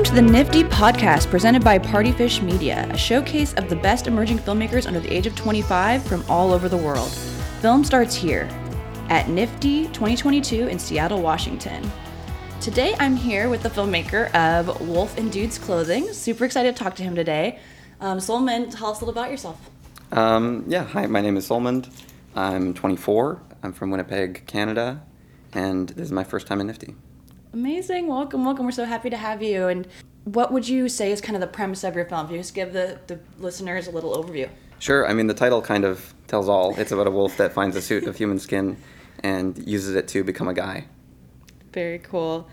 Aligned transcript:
Welcome 0.00 0.16
to 0.16 0.22
the 0.22 0.32
NFFTY 0.32 0.70
Podcast 0.70 1.28
presented 1.28 1.62
by 1.62 1.78
Partyfish 1.78 2.40
Media, 2.40 2.88
a 2.90 2.96
showcase 2.96 3.52
of 3.52 3.68
the 3.68 3.76
best 3.76 4.06
emerging 4.06 4.38
filmmakers 4.38 4.86
under 4.86 4.98
the 4.98 5.12
age 5.12 5.26
of 5.26 5.36
25 5.36 6.02
from 6.02 6.24
all 6.26 6.54
over 6.54 6.70
the 6.70 6.76
world. 6.78 7.10
Film 7.60 7.84
starts 7.84 8.14
here 8.14 8.48
at 9.10 9.26
NFFTY 9.26 9.92
2022 9.92 10.68
in 10.68 10.78
Seattle, 10.78 11.20
Washington. 11.20 11.82
Today 12.62 12.94
I'm 12.98 13.14
here 13.14 13.50
with 13.50 13.62
the 13.62 13.68
filmmaker 13.68 14.34
of 14.34 14.88
Wolf 14.88 15.18
in 15.18 15.28
Dudes 15.28 15.58
Clothing. 15.58 16.10
Super 16.14 16.46
excited 16.46 16.74
to 16.74 16.82
talk 16.82 16.96
to 16.96 17.02
him 17.02 17.14
today. 17.14 17.58
Um, 18.00 18.20
tell 18.20 18.46
us 18.46 18.70
a 18.70 19.04
little 19.04 19.10
about 19.10 19.30
yourself. 19.30 19.68
Um, 20.12 20.64
yeah, 20.66 20.84
hi, 20.84 21.04
my 21.08 21.20
name 21.20 21.36
is 21.36 21.46
Solmund. 21.46 21.90
I'm 22.34 22.72
24. 22.72 23.42
I'm 23.62 23.74
from 23.74 23.90
Winnipeg, 23.90 24.46
Canada, 24.46 25.02
and 25.52 25.90
this 25.90 26.06
is 26.06 26.12
my 26.12 26.24
first 26.24 26.46
time 26.46 26.62
in 26.62 26.68
NFFTY. 26.68 26.94
Amazing. 27.52 28.06
Welcome, 28.06 28.44
welcome. 28.44 28.64
We're 28.64 28.70
so 28.70 28.84
happy 28.84 29.10
to 29.10 29.16
have 29.16 29.42
you. 29.42 29.66
And 29.66 29.88
what 30.22 30.52
would 30.52 30.68
you 30.68 30.88
say 30.88 31.10
is 31.10 31.20
kind 31.20 31.34
of 31.34 31.40
the 31.40 31.48
premise 31.48 31.82
of 31.82 31.96
your 31.96 32.04
film? 32.04 32.26
If 32.26 32.30
you 32.30 32.38
just 32.38 32.54
give 32.54 32.72
the, 32.72 33.00
the 33.08 33.18
listeners 33.40 33.88
a 33.88 33.90
little 33.90 34.14
overview. 34.14 34.48
Sure, 34.78 35.06
I 35.06 35.12
mean, 35.12 35.26
the 35.26 35.34
title 35.34 35.60
kind 35.60 35.84
of 35.84 36.14
tells 36.28 36.48
all. 36.48 36.78
It's 36.78 36.92
about 36.92 37.08
a 37.08 37.10
wolf 37.10 37.36
that 37.38 37.52
finds 37.52 37.74
a 37.74 37.82
suit 37.82 38.04
of 38.04 38.16
human 38.16 38.38
skin 38.38 38.76
and 39.24 39.58
uses 39.66 39.96
it 39.96 40.06
to 40.08 40.22
become 40.22 40.46
a 40.46 40.54
guy. 40.54 40.86
Very 41.72 41.98
cool. 41.98 42.48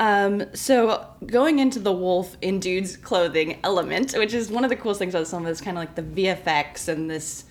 Um, 0.00 0.44
so 0.54 1.06
going 1.24 1.60
into 1.60 1.78
the 1.78 1.92
wolf 1.92 2.36
in 2.42 2.58
dude's 2.58 2.96
clothing 2.96 3.60
element, 3.62 4.12
which 4.16 4.34
is 4.34 4.50
one 4.50 4.64
of 4.64 4.70
the 4.70 4.76
coolest 4.76 4.98
things 4.98 5.14
about 5.14 5.28
some 5.28 5.42
of 5.42 5.48
this 5.48 5.60
kind 5.60 5.78
of 5.78 5.82
like 5.82 5.94
the 5.94 6.02
VFX 6.02 6.88
and 6.88 7.08
this 7.08 7.44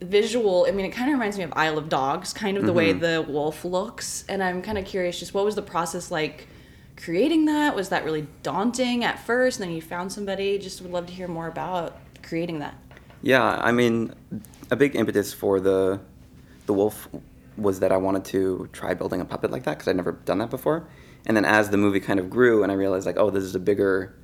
visual. 0.00 0.66
I 0.68 0.72
mean, 0.72 0.86
it 0.86 0.90
kind 0.90 1.08
of 1.08 1.14
reminds 1.14 1.36
me 1.38 1.44
of 1.44 1.52
Isle 1.54 1.78
of 1.78 1.88
Dogs, 1.88 2.32
kind 2.32 2.56
of 2.56 2.64
the 2.64 2.72
way 2.72 2.90
mm-hmm. 2.90 3.00
the 3.00 3.22
wolf 3.22 3.64
looks. 3.64 4.24
And 4.28 4.42
I'm 4.42 4.62
kind 4.62 4.78
of 4.78 4.84
curious, 4.84 5.18
just 5.18 5.34
what 5.34 5.44
was 5.44 5.54
the 5.54 5.62
process 5.62 6.10
like 6.10 6.48
creating 6.96 7.46
that? 7.46 7.74
Was 7.74 7.88
that 7.90 8.04
really 8.04 8.26
daunting 8.42 9.04
at 9.04 9.18
first? 9.24 9.60
And 9.60 9.68
then 9.68 9.74
you 9.74 9.82
found 9.82 10.12
somebody. 10.12 10.58
Just 10.58 10.82
would 10.82 10.92
love 10.92 11.06
to 11.06 11.12
hear 11.12 11.28
more 11.28 11.48
about 11.48 11.96
creating 12.22 12.58
that. 12.60 12.74
Yeah, 13.22 13.44
I 13.44 13.72
mean, 13.72 14.14
a 14.70 14.76
big 14.76 14.96
impetus 14.96 15.32
for 15.32 15.60
the 15.60 16.00
the 16.66 16.72
wolf 16.72 17.08
was 17.56 17.80
that 17.80 17.92
I 17.92 17.96
wanted 17.96 18.24
to 18.26 18.68
try 18.72 18.94
building 18.94 19.20
a 19.20 19.24
puppet 19.24 19.50
like 19.50 19.64
that 19.64 19.72
because 19.72 19.88
I'd 19.88 19.96
never 19.96 20.12
done 20.12 20.38
that 20.38 20.50
before. 20.50 20.88
And 21.26 21.36
then 21.36 21.44
as 21.44 21.70
the 21.70 21.76
movie 21.76 22.00
kind 22.00 22.18
of 22.18 22.30
grew, 22.30 22.62
and 22.62 22.72
I 22.72 22.74
realized 22.74 23.06
like, 23.06 23.18
oh, 23.18 23.30
this 23.30 23.44
is 23.44 23.54
a 23.54 23.58
bigger 23.58 24.14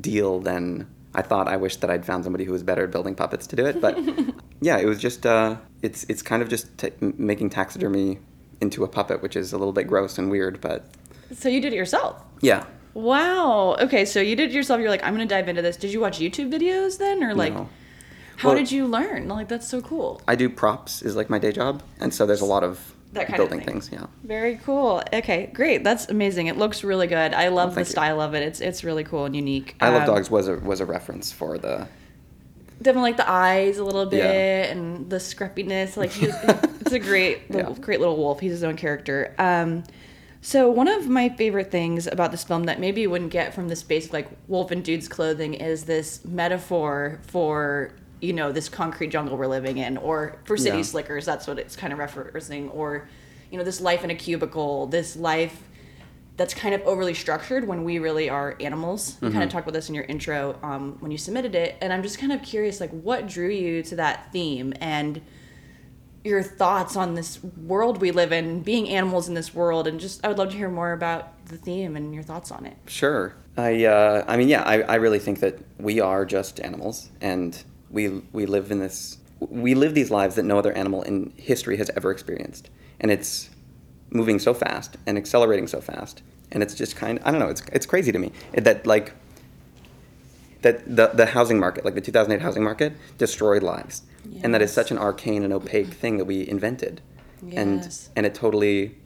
deal 0.00 0.38
than 0.38 0.88
I 1.14 1.22
thought. 1.22 1.48
I 1.48 1.56
wish 1.56 1.76
that 1.76 1.90
I'd 1.90 2.04
found 2.04 2.24
somebody 2.24 2.44
who 2.44 2.52
was 2.52 2.62
better 2.62 2.84
at 2.84 2.90
building 2.90 3.14
puppets 3.14 3.46
to 3.48 3.56
do 3.56 3.66
it. 3.66 3.80
But 3.80 3.98
yeah, 4.60 4.78
it 4.78 4.86
was 4.86 4.98
just 5.00 5.26
uh, 5.26 5.56
it's 5.82 6.04
it's 6.08 6.22
kind 6.22 6.42
of 6.42 6.48
just 6.48 6.76
t- 6.78 6.90
making 7.00 7.50
taxidermy 7.50 8.18
into 8.60 8.84
a 8.84 8.88
puppet, 8.88 9.22
which 9.22 9.36
is 9.36 9.52
a 9.52 9.58
little 9.58 9.72
bit 9.72 9.86
gross 9.86 10.18
and 10.18 10.30
weird. 10.30 10.60
But 10.60 10.84
So 11.34 11.48
you 11.48 11.60
did 11.60 11.72
it 11.72 11.76
yourself. 11.76 12.22
yeah, 12.40 12.64
Wow. 12.94 13.76
Okay, 13.78 14.04
so 14.06 14.20
you 14.20 14.34
did 14.36 14.50
it 14.50 14.54
yourself. 14.54 14.80
You're 14.80 14.88
like, 14.90 15.04
I'm 15.04 15.12
gonna 15.12 15.26
dive 15.26 15.48
into 15.48 15.60
this. 15.62 15.76
Did 15.76 15.92
you 15.92 16.00
watch 16.00 16.18
YouTube 16.18 16.50
videos 16.50 16.96
then, 16.98 17.22
or 17.22 17.34
like, 17.34 17.52
No. 17.52 17.68
how 18.36 18.48
Well- 18.50 18.58
did 18.58 18.72
you 18.72 18.86
learn? 18.86 19.28
Like, 19.28 19.48
that's 19.48 19.68
so 19.68 19.82
cool. 19.82 20.20
I 20.26 20.34
do 20.34 20.48
props 20.48 21.02
is 21.02 21.14
like 21.16 21.28
my 21.28 21.38
day 21.38 21.52
job, 21.52 21.82
and 22.00 22.12
so 22.14 22.24
there's 22.24 22.40
a 22.40 22.46
lot 22.46 22.64
of 22.64 22.94
That 23.12 23.26
kind 23.28 23.38
of 23.40 23.48
building 23.50 23.58
thing. 23.66 23.80
things. 23.80 23.90
Yeah. 23.92 24.06
Very 24.24 24.58
cool. 24.64 25.02
Okay, 25.12 25.50
great. 25.52 25.84
That's 25.84 26.08
amazing. 26.08 26.46
It 26.46 26.56
looks 26.56 26.82
really 26.82 27.06
good. 27.06 27.34
I 27.34 27.48
love 27.48 27.70
the 27.70 27.76
thank 27.76 27.88
you. 27.88 27.92
style 27.92 28.20
of 28.22 28.34
it. 28.34 28.42
It's 28.42 28.60
it's 28.60 28.82
really 28.82 29.04
cool 29.04 29.26
and 29.26 29.36
unique. 29.36 29.76
Isle 29.80 29.96
of 29.96 30.02
Um, 30.02 30.06
Dogs 30.14 30.30
was 30.30 30.48
a 30.48 30.56
was 30.56 30.80
a 30.80 30.86
reference 30.86 31.30
for 31.30 31.58
the 31.58 31.86
Definitely 32.82 33.10
like 33.10 33.16
the 33.16 33.30
eyes 33.30 33.78
a 33.78 33.84
little 33.84 34.06
bit 34.06 34.18
Yeah. 34.18 34.70
and 34.72 35.08
the 35.08 35.18
scruffiness. 35.20 35.96
Like 35.96 36.10
he's, 36.10 36.34
it's 36.80 36.92
a 36.92 36.98
great 36.98 37.50
little, 37.50 37.72
Yeah. 37.72 37.78
great 37.80 38.00
little 38.00 38.16
wolf. 38.16 38.40
He's 38.40 38.52
his 38.52 38.64
own 38.64 38.76
character. 38.76 39.34
Um, 39.38 39.84
so 40.42 40.70
one 40.70 40.86
of 40.86 41.08
my 41.08 41.28
favorite 41.30 41.70
things 41.70 42.06
about 42.06 42.30
this 42.30 42.44
film 42.44 42.64
that 42.64 42.78
maybe 42.78 43.00
you 43.00 43.10
wouldn't 43.10 43.32
get 43.32 43.54
from 43.54 43.68
this 43.68 43.82
basic 43.82 44.12
like 44.12 44.28
wolf 44.46 44.70
and 44.70 44.84
dude's 44.84 45.08
clothing 45.08 45.54
is 45.54 45.84
this 45.84 46.24
metaphor 46.24 47.18
for 47.26 47.92
you 48.20 48.32
know 48.32 48.50
this 48.52 48.68
concrete 48.68 49.08
jungle 49.08 49.36
we're 49.36 49.46
living 49.46 49.78
in, 49.78 49.96
or 49.98 50.36
for 50.44 50.56
city 50.56 50.78
Yeah. 50.78 50.82
slickers. 50.84 51.24
That's 51.26 51.46
what 51.46 51.58
it's 51.58 51.76
kind 51.76 51.92
of 51.92 51.98
referencing, 51.98 52.72
or 52.74 53.08
you 53.50 53.58
know 53.58 53.64
this 53.64 53.80
life 53.80 54.04
in 54.04 54.10
a 54.10 54.14
cubicle, 54.14 54.86
this 54.86 55.16
life 55.16 55.62
that's 56.36 56.52
kind 56.54 56.74
of 56.74 56.82
overly 56.82 57.14
structured 57.14 57.66
when 57.66 57.82
we 57.84 57.98
really 57.98 58.28
are 58.28 58.56
animals. 58.60 59.16
You 59.22 59.30
kind 59.30 59.42
of 59.42 59.50
talked 59.50 59.66
about 59.66 59.74
this 59.74 59.88
in 59.88 59.94
your 59.94 60.04
intro 60.04 60.58
um, 60.62 60.96
when 61.00 61.10
you 61.10 61.18
submitted 61.18 61.54
it, 61.54 61.76
and 61.80 61.92
I'm 61.92 62.02
just 62.02 62.18
kind 62.18 62.32
of 62.32 62.42
curious, 62.42 62.80
like, 62.80 62.90
what 62.90 63.26
drew 63.26 63.48
you 63.48 63.82
to 63.84 63.96
that 63.96 64.32
theme 64.32 64.74
and 64.80 65.22
your 66.24 66.42
thoughts 66.42 66.96
on 66.96 67.14
this 67.14 67.42
world 67.42 68.00
we 68.00 68.10
live 68.10 68.32
in, 68.32 68.60
being 68.62 68.88
animals 68.88 69.28
in 69.28 69.34
this 69.34 69.54
world, 69.54 69.86
and 69.86 69.98
just 69.98 70.24
I 70.24 70.28
would 70.28 70.38
love 70.38 70.50
to 70.50 70.56
hear 70.56 70.68
more 70.68 70.92
about 70.92 71.46
the 71.46 71.56
theme 71.56 71.96
and 71.96 72.12
your 72.12 72.24
thoughts 72.24 72.50
on 72.50 72.66
it. 72.66 72.76
Sure. 72.86 73.34
I 73.56 73.84
uh, 73.84 74.24
I 74.26 74.36
mean, 74.36 74.48
yeah, 74.48 74.62
I, 74.62 74.82
I 74.82 74.94
really 74.96 75.20
think 75.20 75.40
that 75.40 75.58
we 75.78 76.00
are 76.00 76.26
just 76.26 76.60
animals, 76.60 77.10
and 77.20 77.62
we 77.90 78.08
we 78.32 78.44
live 78.44 78.70
in 78.70 78.80
this 78.80 79.18
we 79.38 79.74
live 79.74 79.94
these 79.94 80.10
lives 80.10 80.34
that 80.34 80.44
no 80.44 80.58
other 80.58 80.72
animal 80.72 81.02
in 81.02 81.32
history 81.36 81.76
has 81.76 81.90
ever 81.96 82.10
experienced, 82.10 82.70
and 83.00 83.10
it's 83.10 83.48
moving 84.10 84.38
so 84.38 84.54
fast 84.54 84.96
and 85.06 85.16
accelerating 85.18 85.66
so 85.66 85.80
fast, 85.80 86.22
and 86.52 86.62
it's 86.62 86.74
just 86.74 86.96
kind 86.96 87.18
of, 87.18 87.26
I 87.26 87.30
don't 87.30 87.40
know, 87.40 87.48
it's 87.48 87.62
it's 87.72 87.86
crazy 87.86 88.12
to 88.12 88.18
me 88.18 88.32
that 88.54 88.86
like 88.86 89.12
that 90.62 90.84
the 90.96 91.08
the 91.08 91.26
housing 91.26 91.58
market, 91.58 91.84
like 91.84 91.94
the 91.94 92.00
2008 92.00 92.42
housing 92.42 92.64
market, 92.64 92.92
destroyed 93.18 93.62
lives, 93.62 94.02
and 94.42 94.54
that 94.54 94.62
is 94.62 94.72
such 94.72 94.90
an 94.90 94.98
arcane 94.98 95.42
and 95.44 95.52
opaque 95.52 95.86
mm-hmm. 95.86 95.92
thing 95.94 96.18
that 96.18 96.24
we 96.24 96.46
invented, 96.48 97.00
and 97.52 97.82
Yes. 97.82 98.10
and 98.16 98.26
it 98.26 98.34
totally 98.34 98.96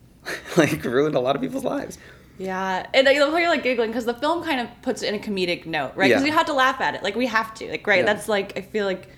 like 0.56 0.84
ruined 0.84 1.14
a 1.14 1.20
lot 1.20 1.36
of 1.36 1.42
people's 1.42 1.64
lives. 1.64 1.98
Yeah, 2.38 2.86
and 2.94 3.08
I 3.08 3.18
love 3.18 3.32
how 3.32 3.38
you're 3.38 3.48
like 3.48 3.64
giggling 3.64 3.90
because 3.90 4.04
the 4.04 4.14
film 4.14 4.44
kind 4.44 4.60
of 4.60 4.68
puts 4.82 5.02
it 5.02 5.12
in 5.12 5.14
a 5.16 5.18
comedic 5.18 5.66
note, 5.66 5.92
right? 5.96 6.08
Because 6.08 6.22
Yeah. 6.22 6.30
we 6.30 6.30
have 6.30 6.46
to 6.46 6.52
laugh 6.52 6.80
at 6.80 6.94
it, 6.94 7.02
like 7.02 7.16
we 7.16 7.26
have 7.26 7.52
to, 7.54 7.68
like 7.68 7.84
right. 7.86 8.00
Yeah. 8.00 8.04
That's 8.04 8.28
like 8.28 8.56
I 8.56 8.60
feel 8.60 8.86
like 8.86 9.08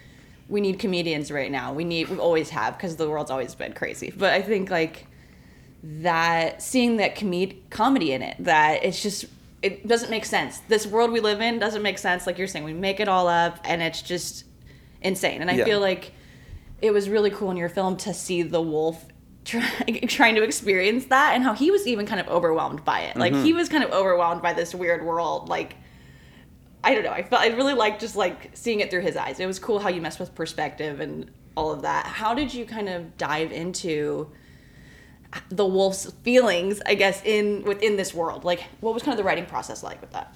we 0.48 0.60
need 0.60 0.78
comedians 0.78 1.30
right 1.30 1.50
now. 1.50 1.72
We 1.72 1.84
need, 1.84 2.08
we 2.08 2.16
always 2.18 2.50
have 2.50 2.76
because 2.76 2.96
the 2.96 3.08
world's 3.08 3.30
always 3.30 3.54
been 3.54 3.72
crazy. 3.72 4.12
But 4.16 4.32
I 4.32 4.42
think 4.42 4.68
like 4.70 5.06
that 5.82 6.62
seeing 6.62 6.98
that 6.98 7.16
comed- 7.16 7.54
comedy 7.70 8.12
in 8.12 8.22
it, 8.22 8.36
that 8.40 8.84
it's 8.84 9.02
just 9.02 9.24
it 9.62 9.86
doesn't 9.86 10.08
make 10.10 10.24
sense. 10.24 10.58
This 10.68 10.86
world 10.86 11.10
we 11.12 11.20
live 11.20 11.40
in 11.42 11.58
doesn't 11.58 11.82
make 11.82 11.98
sense. 11.98 12.26
Like 12.26 12.38
you're 12.38 12.46
saying, 12.46 12.64
we 12.64 12.72
make 12.72 12.98
it 12.98 13.08
all 13.08 13.28
up, 13.28 13.58
and 13.64 13.82
it's 13.82 14.00
just 14.00 14.44
insane. 15.02 15.40
And 15.42 15.50
I 15.50 15.54
Yeah. 15.54 15.64
feel 15.64 15.80
like 15.80 16.12
it 16.80 16.92
was 16.92 17.08
really 17.10 17.30
cool 17.30 17.50
in 17.50 17.58
your 17.58 17.68
film 17.68 17.96
to 17.98 18.14
see 18.14 18.42
the 18.42 18.60
wolf 18.62 19.04
try, 19.44 19.62
trying 20.08 20.34
to 20.36 20.42
experience 20.42 21.06
that 21.06 21.34
and 21.34 21.44
how 21.44 21.52
he 21.52 21.70
was 21.70 21.86
even 21.86 22.06
kind 22.06 22.20
of 22.20 22.28
overwhelmed 22.28 22.84
by 22.86 23.00
it. 23.00 23.16
Like 23.16 23.32
Mm-hmm. 23.34 23.44
he 23.44 23.52
was 23.52 23.68
kind 23.68 23.84
of 23.84 23.90
overwhelmed 23.90 24.40
by 24.40 24.54
this 24.54 24.74
weird 24.74 25.04
world. 25.04 25.48
Like 25.50 25.76
I 26.82 26.94
don't 26.94 27.04
know. 27.04 27.12
I 27.12 27.22
felt 27.22 27.42
I 27.42 27.48
really 27.48 27.74
liked 27.74 28.00
just 28.00 28.16
like 28.16 28.50
seeing 28.54 28.80
it 28.80 28.90
through 28.90 29.02
his 29.02 29.16
eyes. 29.16 29.40
It 29.40 29.46
was 29.46 29.58
cool 29.58 29.78
how 29.78 29.90
you 29.90 30.00
messed 30.00 30.18
with 30.20 30.34
perspective 30.34 31.00
and 31.00 31.30
all 31.54 31.70
of 31.70 31.82
that. 31.82 32.06
How 32.06 32.32
did 32.32 32.54
you 32.54 32.64
kind 32.64 32.88
of 32.88 33.18
dive 33.18 33.52
into 33.52 34.30
the 35.48 35.66
wolf's 35.66 36.10
feelings, 36.22 36.80
I 36.86 36.94
guess, 36.94 37.22
in 37.24 37.62
within 37.64 37.96
this 37.96 38.12
world? 38.14 38.44
Like 38.44 38.64
what 38.80 38.94
was 38.94 39.02
kind 39.02 39.12
of 39.12 39.18
the 39.18 39.24
writing 39.24 39.46
process 39.46 39.82
like 39.82 40.00
with 40.00 40.10
that? 40.12 40.34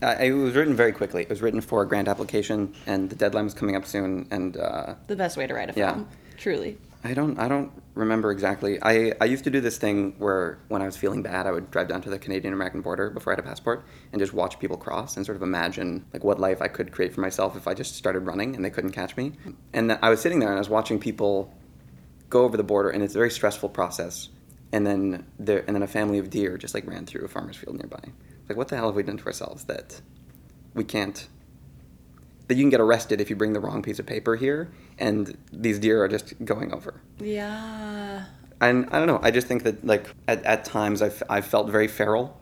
Uh, 0.00 0.14
it 0.20 0.30
was 0.32 0.54
written 0.54 0.74
very 0.76 0.92
quickly. 0.92 1.22
It 1.22 1.28
was 1.28 1.42
written 1.42 1.60
for 1.60 1.82
a 1.82 1.86
grant 1.88 2.06
application, 2.06 2.72
and 2.86 3.10
the 3.10 3.16
deadline 3.16 3.44
was 3.44 3.54
coming 3.54 3.74
up 3.74 3.84
soon. 3.84 4.28
And 4.30 4.56
uh, 4.56 4.94
The 5.08 5.16
best 5.16 5.36
way 5.36 5.46
to 5.48 5.54
write 5.54 5.74
a 5.74 5.78
Yeah. 5.78 5.94
film. 5.94 6.08
Truly. 6.36 6.78
I 7.02 7.14
don't, 7.14 7.38
I 7.38 7.48
don't 7.48 7.70
remember 7.94 8.30
exactly. 8.32 8.78
I, 8.82 9.12
I 9.20 9.24
used 9.24 9.42
to 9.44 9.50
do 9.50 9.60
this 9.60 9.76
thing 9.78 10.14
where 10.18 10.58
when 10.68 10.82
I 10.82 10.86
was 10.86 10.96
feeling 10.96 11.22
bad, 11.22 11.46
I 11.46 11.52
would 11.52 11.70
drive 11.70 11.88
down 11.88 12.02
to 12.02 12.10
the 12.10 12.18
Canadian 12.18 12.52
American 12.52 12.80
border 12.80 13.08
before 13.10 13.32
I 13.32 13.36
had 13.36 13.40
a 13.40 13.48
passport 13.48 13.84
and 14.12 14.20
just 14.20 14.32
watch 14.32 14.58
people 14.60 14.76
cross 14.76 15.16
and 15.16 15.24
sort 15.24 15.36
of 15.36 15.42
imagine 15.42 16.04
like 16.12 16.22
what 16.24 16.38
life 16.40 16.60
I 16.60 16.66
could 16.68 16.90
create 16.92 17.12
for 17.14 17.20
myself 17.20 17.56
if 17.56 17.66
I 17.68 17.74
just 17.74 17.94
started 17.96 18.20
running 18.20 18.54
and 18.56 18.64
they 18.64 18.70
couldn't 18.70 18.92
catch 18.92 19.16
me. 19.16 19.32
And 19.72 19.92
I 20.02 20.10
was 20.10 20.20
sitting 20.20 20.38
there 20.40 20.48
and 20.48 20.58
I 20.58 20.60
was 20.60 20.68
watching 20.68 20.98
people 20.98 21.52
go 22.28 22.44
over 22.44 22.56
the 22.56 22.62
border, 22.64 22.90
and 22.90 23.02
it's 23.02 23.14
a 23.14 23.18
very 23.18 23.30
stressful 23.30 23.68
process. 23.70 24.28
And 24.72 24.86
then 24.86 25.24
there, 25.38 25.64
and 25.66 25.74
then 25.74 25.82
a 25.82 25.86
family 25.88 26.18
of 26.18 26.28
deer 26.30 26.58
just 26.58 26.74
like 26.74 26.86
ran 26.86 27.06
through 27.06 27.24
a 27.24 27.28
farmer's 27.28 27.56
field 27.56 27.76
nearby. 27.78 28.02
Like, 28.48 28.58
what 28.58 28.68
the 28.68 28.76
hell 28.76 28.86
have 28.86 28.94
we 28.96 29.02
done 29.02 29.16
to 29.18 29.26
ourselves 29.26 29.64
that 29.64 30.00
we 30.74 30.84
can't 30.84 31.26
that 32.48 32.56
you 32.56 32.62
can 32.62 32.70
get 32.70 32.80
arrested 32.80 33.20
if 33.20 33.28
you 33.28 33.36
bring 33.36 33.52
the 33.52 33.60
wrong 33.60 33.82
piece 33.82 33.98
of 33.98 34.06
paper 34.06 34.34
here, 34.36 34.70
and 34.98 35.36
these 35.52 35.78
deer 35.78 36.02
are 36.02 36.08
just 36.08 36.32
going 36.44 36.72
over. 36.72 37.00
Yeah. 37.18 38.24
And 38.60 38.88
I 38.90 38.98
don't 38.98 39.06
know. 39.06 39.20
I 39.22 39.30
just 39.30 39.46
think 39.46 39.62
that 39.64 39.84
like 39.86 40.06
at, 40.26 40.42
at 40.44 40.64
times 40.64 41.00
I've 41.02 41.22
I've 41.30 41.46
felt 41.46 41.68
very 41.70 41.88
feral. 41.88 42.38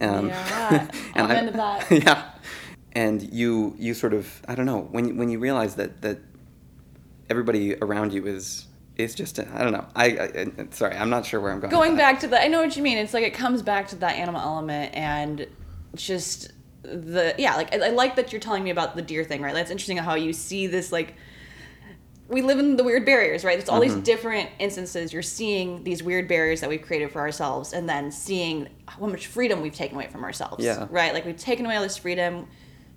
Um, 0.00 0.28
Yeah. 0.28 0.90
and 1.14 1.26
I'm 1.32 1.36
into 1.46 1.56
that. 1.56 1.90
yeah. 1.90 2.30
And 2.92 3.22
you 3.32 3.74
you 3.78 3.92
sort 3.94 4.14
of 4.14 4.40
I 4.48 4.54
don't 4.54 4.66
know 4.66 4.88
when 4.92 5.08
you- 5.08 5.14
when 5.14 5.28
you 5.30 5.38
realize 5.38 5.74
that 5.76 6.00
that 6.02 6.18
everybody 7.28 7.74
around 7.76 8.12
you 8.12 8.26
is 8.26 8.66
is 8.96 9.14
just 9.14 9.38
I 9.38 9.62
don't 9.62 9.72
know. 9.72 9.86
I, 9.94 10.06
I 10.06 10.66
sorry 10.70 10.96
I'm 10.96 11.10
not 11.10 11.26
sure 11.26 11.40
where 11.40 11.52
I'm 11.52 11.60
going. 11.60 11.70
going 11.70 11.96
back 11.96 12.20
to 12.20 12.28
the 12.28 12.42
i 12.42 12.48
know 12.48 12.62
what 12.62 12.76
you 12.76 12.82
mean 12.82 12.98
it's 12.98 13.14
like 13.14 13.24
it 13.24 13.34
comes 13.34 13.62
back 13.62 13.88
to 13.88 13.96
that 13.96 14.16
animal 14.16 14.40
element 14.40 14.94
and 14.94 15.46
just 15.94 16.52
the 16.82 17.34
yeah 17.36 17.56
like 17.56 17.74
I, 17.74 17.86
I 17.86 17.90
like 17.90 18.16
that 18.16 18.32
you're 18.32 18.40
telling 18.40 18.64
me 18.64 18.70
about 18.70 18.96
the 18.96 19.02
deer 19.02 19.24
thing 19.24 19.42
right 19.42 19.54
that's 19.54 19.70
interesting 19.70 19.96
how 19.98 20.14
you 20.14 20.32
see 20.32 20.66
this 20.66 20.92
like 20.92 21.14
we 22.28 22.42
live 22.42 22.58
in 22.58 22.76
the 22.76 22.82
weird 22.82 23.06
barriers, 23.06 23.44
right? 23.44 23.58
It's 23.58 23.68
all 23.68 23.80
these 23.80 23.92
mm-hmm. 23.92 24.02
different 24.02 24.50
instances. 24.58 25.12
You're 25.12 25.22
seeing 25.22 25.84
these 25.84 26.02
weird 26.02 26.26
barriers 26.26 26.60
that 26.60 26.68
we've 26.68 26.82
created 26.82 27.12
for 27.12 27.20
ourselves, 27.20 27.72
and 27.72 27.88
then 27.88 28.10
seeing 28.10 28.68
how 28.88 29.06
much 29.06 29.28
freedom 29.28 29.62
we've 29.62 29.74
taken 29.74 29.96
away 29.96 30.08
from 30.08 30.24
ourselves. 30.24 30.64
Yeah. 30.64 30.86
Right. 30.90 31.14
Like 31.14 31.24
we've 31.24 31.36
taken 31.36 31.66
away 31.66 31.76
all 31.76 31.82
this 31.82 31.96
freedom 31.96 32.48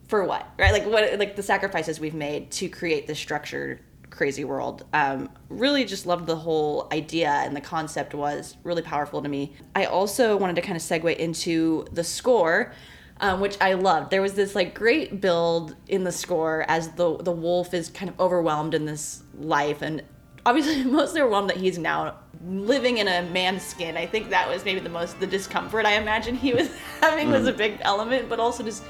for 0.08 0.24
what? 0.26 0.48
Right. 0.58 0.74
Like 0.74 0.86
what? 0.86 1.20
Like 1.20 1.36
the 1.36 1.44
sacrifices 1.44 2.00
we've 2.00 2.16
made 2.16 2.50
to 2.52 2.70
create 2.70 3.06
this 3.06 3.20
structured, 3.20 3.82
crazy 4.20 4.44
world. 4.44 4.84
Um, 4.92 5.30
really, 5.48 5.86
just 5.86 6.06
loved 6.06 6.28
the 6.28 6.36
whole 6.36 6.90
idea, 6.92 7.30
and 7.30 7.56
the 7.56 7.62
concept 7.62 8.14
was 8.14 8.58
really 8.66 8.82
powerful 8.82 9.22
to 9.22 9.30
me. 9.30 9.54
I 9.74 9.86
also 9.86 10.36
wanted 10.36 10.58
to 10.58 10.62
kind 10.62 10.76
of 10.76 10.84
segue 10.84 11.16
into 11.16 11.86
the 11.94 12.04
score 12.04 12.74
um, 13.22 13.40
which 13.40 13.58
I 13.60 13.74
loved. 13.74 14.12
There 14.12 14.22
was 14.22 14.34
this 14.34 14.56
like 14.56 14.74
great 14.74 15.22
build 15.22 15.76
in 15.88 16.04
the 16.04 16.12
score 16.12 16.66
as 16.68 16.90
the 16.90 17.18
the 17.18 17.32
wolf 17.32 17.74
is 17.74 17.90
kind 17.90 18.10
of 18.10 18.20
overwhelmed 18.20 18.74
in 18.74 18.86
this 18.86 19.24
life 19.38 19.82
and 19.82 20.04
obviously 20.46 20.84
mostly 21.00 21.22
overwhelmed 21.22 21.50
that 21.50 21.58
he's 21.58 21.78
now 21.78 22.18
living 22.46 22.98
in 22.98 23.08
a 23.08 23.24
man's 23.24 23.64
skin. 23.64 23.98
I 23.98 24.06
think 24.06 24.30
that 24.30 24.48
was 24.48 24.64
maybe 24.64 24.80
the 24.80 24.90
most 24.90 25.20
the 25.20 25.28
discomfort 25.28 25.86
I 25.86 25.94
imagine 25.94 26.36
he 26.36 26.54
was 26.54 26.70
having 27.02 27.30
was 27.30 27.48
a 27.48 27.54
big 27.54 27.80
element, 27.82 28.30
but 28.30 28.40
also 28.40 28.64
just 28.64 28.84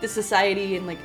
the 0.00 0.08
society 0.08 0.76
and 0.76 0.86
like 0.86 0.98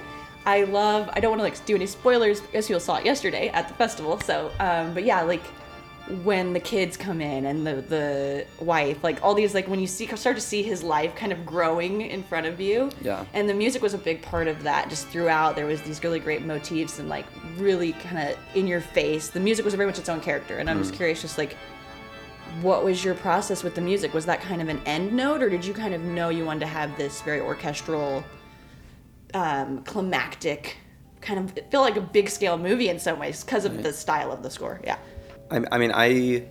I 0.45 0.63
love. 0.63 1.09
I 1.13 1.19
don't 1.19 1.31
want 1.31 1.39
to 1.39 1.43
like 1.43 1.65
do 1.65 1.75
any 1.75 1.85
spoilers 1.85 2.41
because 2.41 2.69
you 2.69 2.75
all 2.75 2.79
saw 2.79 2.95
it 2.95 3.05
yesterday 3.05 3.49
at 3.49 3.67
the 3.67 3.73
festival. 3.75 4.19
So, 4.21 4.51
um, 4.59 4.93
but 4.93 5.03
yeah, 5.03 5.21
like 5.21 5.43
when 6.23 6.53
the 6.53 6.59
kids 6.59 6.97
come 6.97 7.21
in 7.21 7.45
and 7.45 7.67
the 7.67 7.83
the 7.87 8.45
wife 8.59 9.03
like 9.03 9.21
all 9.23 9.35
these 9.35 9.53
like 9.53 9.67
when 9.67 9.79
you 9.79 9.85
see 9.85 10.07
start 10.15 10.35
to 10.35 10.41
see 10.41 10.63
his 10.63 10.81
life 10.81 11.13
kind 11.15 11.31
of 11.31 11.45
growing 11.45 12.01
in 12.01 12.23
front 12.23 12.47
of 12.47 12.59
you 12.59 12.89
Yeah. 13.03 13.23
and 13.35 13.47
the 13.47 13.53
music 13.53 13.83
was 13.83 13.93
a 13.93 13.97
big 13.99 14.23
part 14.23 14.47
of 14.47 14.63
that 14.63 14.89
just 14.89 15.05
throughout 15.09 15.55
there 15.55 15.67
was 15.67 15.83
these 15.83 16.03
really 16.03 16.19
great 16.19 16.41
motifs 16.43 16.97
and 16.97 17.09
like 17.09 17.27
really 17.57 17.91
kind 17.93 18.27
of 18.27 18.35
in 18.55 18.65
your 18.65 18.81
face 18.81 19.27
the 19.29 19.39
music 19.39 19.63
was 19.63 19.75
very 19.75 19.85
much 19.85 19.99
its 19.99 20.09
own 20.09 20.19
character 20.19 20.57
and 20.57 20.67
i'm 20.67 20.79
just 20.79 20.95
curious 20.95 21.21
just 21.21 21.37
like 21.37 21.55
what 22.63 22.83
was 22.83 23.03
your 23.05 23.13
process 23.13 23.63
with 23.63 23.75
the 23.75 23.81
music 23.81 24.11
was 24.11 24.25
that 24.25 24.41
kind 24.41 24.63
of 24.63 24.67
an 24.67 24.81
end 24.87 25.13
note 25.13 25.43
or 25.43 25.49
did 25.49 25.63
you 25.63 25.75
kind 25.75 25.93
of 25.93 26.01
know 26.01 26.29
you 26.29 26.43
wanted 26.43 26.61
to 26.61 26.65
have 26.65 26.97
this 26.97 27.21
very 27.21 27.39
orchestral 27.39 28.23
um 29.33 29.83
climactic 29.83 30.77
kind 31.21 31.39
of 31.39 31.53
feel 31.69 31.81
like 31.81 31.97
a 31.97 32.01
big 32.01 32.29
scale 32.29 32.57
movie 32.57 32.89
in 32.89 32.97
some 32.97 33.19
ways 33.19 33.43
because 33.43 33.65
of 33.65 33.83
the 33.83 33.93
style 33.93 34.31
of 34.31 34.41
the 34.41 34.49
score 34.49 34.79
yeah. 34.83 34.97
I, 35.51 35.63
I 35.71 35.77
mean, 35.77 35.91
I, 35.93 36.45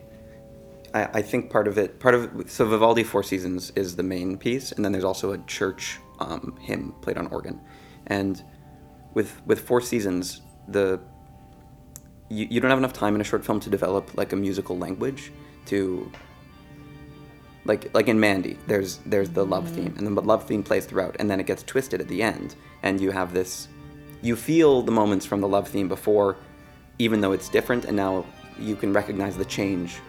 I, 0.95 1.19
I 1.19 1.23
think 1.23 1.51
part 1.51 1.69
of 1.69 1.79
it, 1.79 2.01
part 2.01 2.15
of 2.15 2.51
so 2.51 2.67
Vivaldi 2.67 3.05
Four 3.05 3.23
Seasons 3.23 3.73
is 3.77 3.97
the 3.97 4.03
main 4.03 4.37
piece, 4.37 4.73
and 4.73 4.85
then 4.85 4.93
there's 4.93 5.05
also 5.05 5.33
a 5.33 5.39
church 5.39 5.99
um, 6.21 6.57
hymn 6.61 6.95
played 7.01 7.17
on 7.17 7.27
organ, 7.29 7.61
and 8.07 8.43
with 9.15 9.41
with 9.47 9.61
Four 9.61 9.81
Seasons, 9.81 10.43
the 10.69 11.01
you, 12.29 12.47
you 12.51 12.61
don't 12.61 12.71
have 12.71 12.79
enough 12.79 12.93
time 12.93 13.15
in 13.15 13.21
a 13.21 13.25
short 13.25 13.45
film 13.45 13.61
to 13.61 13.71
develop 13.71 14.17
like 14.17 14.33
a 14.33 14.37
musical 14.37 14.77
language 14.77 15.33
to 15.67 16.11
like 17.69 17.95
like 17.95 18.09
in 18.09 18.19
Mandy, 18.19 18.59
there's 18.67 18.99
there's 19.07 19.31
the 19.31 19.45
love 19.45 19.69
theme, 19.69 19.95
and 19.97 20.07
the 20.07 20.23
love 20.23 20.47
theme 20.47 20.63
plays 20.63 20.87
throughout, 20.87 21.17
and 21.21 21.31
then 21.31 21.39
it 21.39 21.47
gets 21.47 21.63
twisted 21.63 22.01
at 22.01 22.09
the 22.09 22.23
end, 22.23 22.57
and 22.83 23.01
you 23.01 23.11
have 23.11 23.33
this, 23.33 23.69
you 24.23 24.35
feel 24.35 24.83
the 24.83 24.91
moments 24.91 25.27
from 25.27 25.41
the 25.41 25.49
love 25.49 25.69
theme 25.69 25.89
before, 25.89 26.37
even 26.99 27.21
though 27.21 27.33
it's 27.33 27.49
different, 27.49 27.85
and 27.85 27.97
now 27.97 28.25
you 28.59 28.75
can 28.75 28.93
recognize 28.93 29.37
the 29.37 29.45
change 29.45 30.01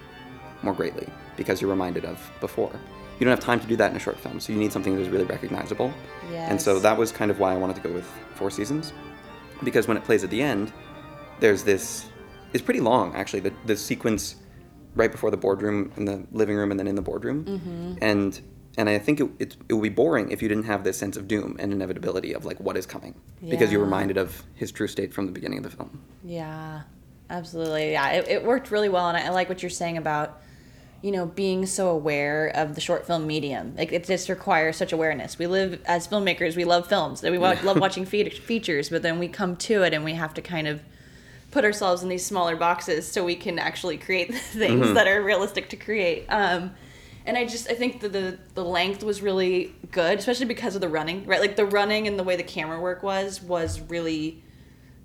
more 0.64 0.74
greatly 0.74 1.08
because 1.38 1.62
you're 1.62 1.70
reminded 1.70 2.06
of 2.06 2.32
before. 2.40 2.72
You 3.20 3.26
don't 3.26 3.36
have 3.36 3.44
time 3.44 3.60
to 3.60 3.68
do 3.68 3.76
that 3.76 3.92
in 3.92 3.98
a 3.98 4.00
short 4.00 4.18
film, 4.18 4.40
so 4.40 4.54
you 4.54 4.60
need 4.60 4.72
something 4.72 4.96
that 4.96 5.02
is 5.02 5.10
really 5.10 5.26
recognizable. 5.26 5.94
And 6.50 6.62
so 6.62 6.80
that 6.80 6.98
was 6.98 7.12
kind 7.12 7.30
of 7.30 7.40
why 7.40 7.54
I 7.54 7.58
wanted 7.58 7.76
to 7.76 7.82
go 7.82 7.92
with 7.92 8.06
Four 8.36 8.50
Seasons, 8.50 8.94
because 9.64 9.88
when 9.88 9.98
it 9.98 10.04
plays 10.06 10.24
at 10.24 10.30
the 10.30 10.42
end, 10.42 10.72
there's 11.40 11.64
this. 11.64 12.06
It's 12.54 12.64
pretty 12.64 12.80
long 12.80 13.16
actually. 13.16 13.42
The 13.42 13.54
the 13.66 13.76
sequence 13.76 14.36
right 15.00 15.12
before 15.12 15.32
the 15.32 15.38
boardroom 15.38 15.92
in 15.98 16.06
the 16.06 16.24
living 16.32 16.56
room 16.56 16.70
and 16.72 16.80
then 16.80 16.88
in 16.88 16.96
the 16.96 17.02
boardroom, 17.02 17.46
Mm-hmm. 17.46 17.94
and 18.02 18.40
and 18.78 18.88
I 18.88 19.00
think 19.00 19.20
it, 19.20 19.30
it 19.40 19.58
it 19.68 19.74
would 19.74 19.82
be 19.82 19.90
boring 19.90 20.30
if 20.32 20.42
you 20.44 20.48
didn't 20.48 20.66
have 20.66 20.84
this 20.84 20.98
sense 20.98 21.18
of 21.18 21.28
doom 21.28 21.56
and 21.60 21.74
inevitability 21.74 22.34
of 22.34 22.46
like 22.46 22.60
what 22.60 22.78
is 22.78 22.86
coming, 22.86 23.16
because 23.50 23.72
you're 23.72 23.84
reminded 23.84 24.18
of 24.18 24.44
his 24.54 24.72
true 24.72 24.88
state 24.88 25.14
from 25.14 25.26
the 25.26 25.32
beginning 25.32 25.58
of 25.58 25.64
the 25.64 25.72
film. 25.72 26.02
Yeah, 26.24 26.82
absolutely. 27.30 27.92
Yeah, 27.94 28.10
it, 28.12 28.28
it 28.28 28.44
worked 28.46 28.70
really 28.72 28.90
well, 28.90 29.08
and 29.10 29.18
I, 29.18 29.26
I 29.26 29.30
like 29.30 29.50
what 29.50 29.64
you're 29.64 29.70
saying 29.70 29.98
about, 29.98 30.40
you 31.02 31.12
know, 31.12 31.26
being 31.26 31.66
so 31.66 31.90
aware 31.90 32.50
of 32.56 32.76
the 32.76 32.82
short 32.82 33.08
film 33.08 33.26
medium. 33.28 33.74
Like 33.78 33.92
it 33.92 34.06
just 34.06 34.30
requires 34.30 34.78
such 34.78 34.94
awareness. 34.94 35.38
We 35.40 35.48
live 35.48 35.82
as 35.86 36.08
filmmakers. 36.08 36.56
We 36.56 36.64
love 36.66 36.88
films. 36.88 37.22
We 37.24 37.38
wa- 37.38 37.56
love 37.64 37.80
watching 37.80 38.06
fe- 38.06 38.30
features, 38.30 38.90
but 38.90 39.02
then 39.02 39.18
we 39.20 39.28
come 39.28 39.56
to 39.58 39.84
it 39.84 39.94
and 39.94 40.04
we 40.06 40.14
have 40.14 40.34
to 40.36 40.42
kind 40.42 40.68
of 40.68 40.82
put 41.52 41.66
ourselves 41.66 42.04
in 42.04 42.10
these 42.10 42.26
smaller 42.26 42.56
boxes 42.56 43.08
so 43.12 43.24
we 43.26 43.36
can 43.36 43.58
actually 43.60 43.98
create 43.98 44.34
things 44.36 44.94
that 44.94 45.08
are 45.08 45.22
realistic 45.22 45.70
to 45.70 45.76
create. 45.76 46.26
Um, 46.30 46.72
and 47.26 47.38
I 47.38 47.46
just 47.46 47.70
I 47.70 47.74
think 47.74 48.02
that 48.02 48.12
the 48.14 48.40
the 48.56 48.64
length 48.64 49.04
was 49.04 49.22
really 49.22 49.74
good, 49.92 50.20
especially 50.20 50.46
because 50.46 50.76
of 50.76 50.82
the 50.82 50.90
running, 50.90 51.26
right? 51.26 51.40
Like 51.40 51.56
the 51.56 51.66
running 51.66 52.08
and 52.08 52.18
the 52.18 52.24
way 52.24 52.36
the 52.36 52.44
camera 52.44 52.80
work 52.80 53.04
was 53.04 53.42
was 53.42 53.82
really 53.82 54.44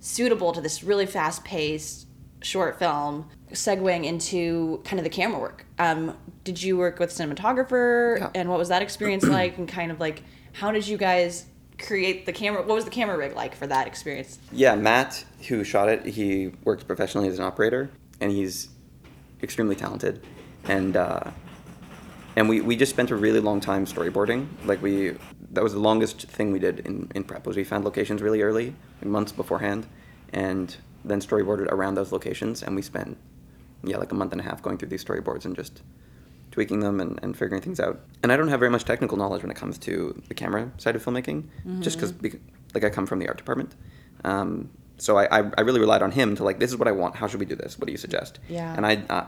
suitable 0.01 0.53
to 0.53 0.61
this 0.61 0.83
really 0.85 1.07
fast 1.07 1.45
paced 1.45 2.07
short 2.43 2.79
film, 2.79 3.29
segueing 3.53 4.05
into 4.05 4.81
kind 4.85 5.01
of 5.01 5.05
the 5.05 5.11
camera 5.11 5.41
work. 5.41 5.67
Um, 5.79 6.17
did 6.45 6.63
you 6.63 6.77
work 6.77 6.99
with 6.99 7.11
cinematographer, 7.11 8.19
Yeah. 8.21 8.31
and 8.35 8.49
what 8.51 8.59
was 8.59 8.69
that 8.69 8.83
experience 8.83 9.25
like? 9.25 9.57
And 9.59 9.67
kind 9.67 9.91
of 9.91 9.99
like, 10.01 10.23
how 10.53 10.71
did 10.71 10.87
you 10.87 10.97
guys 10.99 11.47
create 11.79 12.27
the 12.27 12.33
camera? 12.33 12.63
What 12.63 12.75
was 12.75 12.85
the 12.85 12.91
camera 12.91 13.17
rig 13.17 13.35
like 13.35 13.55
for 13.55 13.67
that 13.67 13.87
experience? 13.87 14.39
Yeah, 14.53 14.75
Matt, 14.75 15.25
who 15.49 15.65
shot 15.65 15.89
it, 15.89 16.07
he 16.07 16.53
works 16.65 16.85
professionally 16.85 17.29
as 17.29 17.39
an 17.39 17.45
operator, 17.45 17.91
and 18.21 18.31
he's 18.31 18.69
extremely 19.43 19.77
talented. 19.77 20.25
And 20.65 20.97
uh, 20.97 21.31
and 22.37 22.49
we, 22.49 22.61
we 22.61 22.77
just 22.77 22.91
spent 22.91 23.11
a 23.11 23.17
really 23.17 23.41
long 23.41 23.61
time 23.61 23.87
storyboarding. 23.87 24.47
Like 24.65 24.83
we, 24.83 25.15
that 25.53 25.63
was 25.63 25.73
the 25.73 25.79
longest 25.79 26.23
thing 26.23 26.53
we 26.53 26.59
did 26.59 26.81
in, 26.81 27.11
in 27.15 27.25
prep. 27.25 27.47
Was 27.47 27.57
we 27.57 27.65
found 27.65 27.85
locations 27.85 28.23
really 28.23 28.43
early, 28.43 28.75
months 29.05 29.33
beforehand, 29.33 29.87
and 30.33 30.77
then 31.05 31.21
storyboarded 31.21 31.67
around 31.69 31.95
those 31.95 32.11
locations. 32.13 32.63
And 32.63 32.75
we 32.75 32.83
spent 32.83 33.17
yeah 33.85 33.99
like 33.99 34.13
a 34.13 34.15
month 34.15 34.33
and 34.33 34.41
a 34.41 34.45
half 34.45 34.63
going 34.63 34.79
through 34.79 34.89
these 34.89 35.05
storyboards 35.05 35.45
and 35.45 35.55
just 35.55 35.83
tweaking 36.55 36.79
them 36.79 37.01
and, 37.01 37.19
and 37.21 37.37
figuring 37.37 37.61
things 37.61 37.81
out. 37.81 37.99
And 38.23 38.31
I 38.31 38.37
don't 38.37 38.47
have 38.47 38.61
very 38.61 38.71
much 38.71 38.85
technical 38.85 39.19
knowledge 39.19 39.43
when 39.43 39.51
it 39.51 39.57
comes 39.57 39.77
to 39.79 40.23
the 40.29 40.35
camera 40.35 40.71
side 40.79 40.95
of 40.95 41.05
filmmaking, 41.05 41.43
just 41.81 41.97
because 41.99 42.15
like 42.75 42.85
I 42.85 42.91
come 42.91 43.07
from 43.07 43.19
the 43.19 43.27
art 43.27 43.39
department. 43.39 43.75
Um, 44.23 44.71
so 44.97 45.19
I, 45.19 45.41
I, 45.41 45.51
I 45.59 45.61
really 45.63 45.81
relied 45.81 46.01
on 46.03 46.13
him 46.13 46.37
to 46.37 46.45
like, 46.45 46.61
this 46.61 46.71
is 46.71 46.77
what 46.77 46.87
I 46.87 46.93
want. 46.93 47.17
How 47.17 47.27
should 47.27 47.41
we 47.41 47.47
do 47.47 47.57
this? 47.57 47.77
What 47.77 47.87
do 47.87 47.93
you 47.93 47.99
suggest? 47.99 48.39
Yeah. 48.49 48.73
And 48.77 48.87
I, 48.87 49.03
uh, 49.11 49.27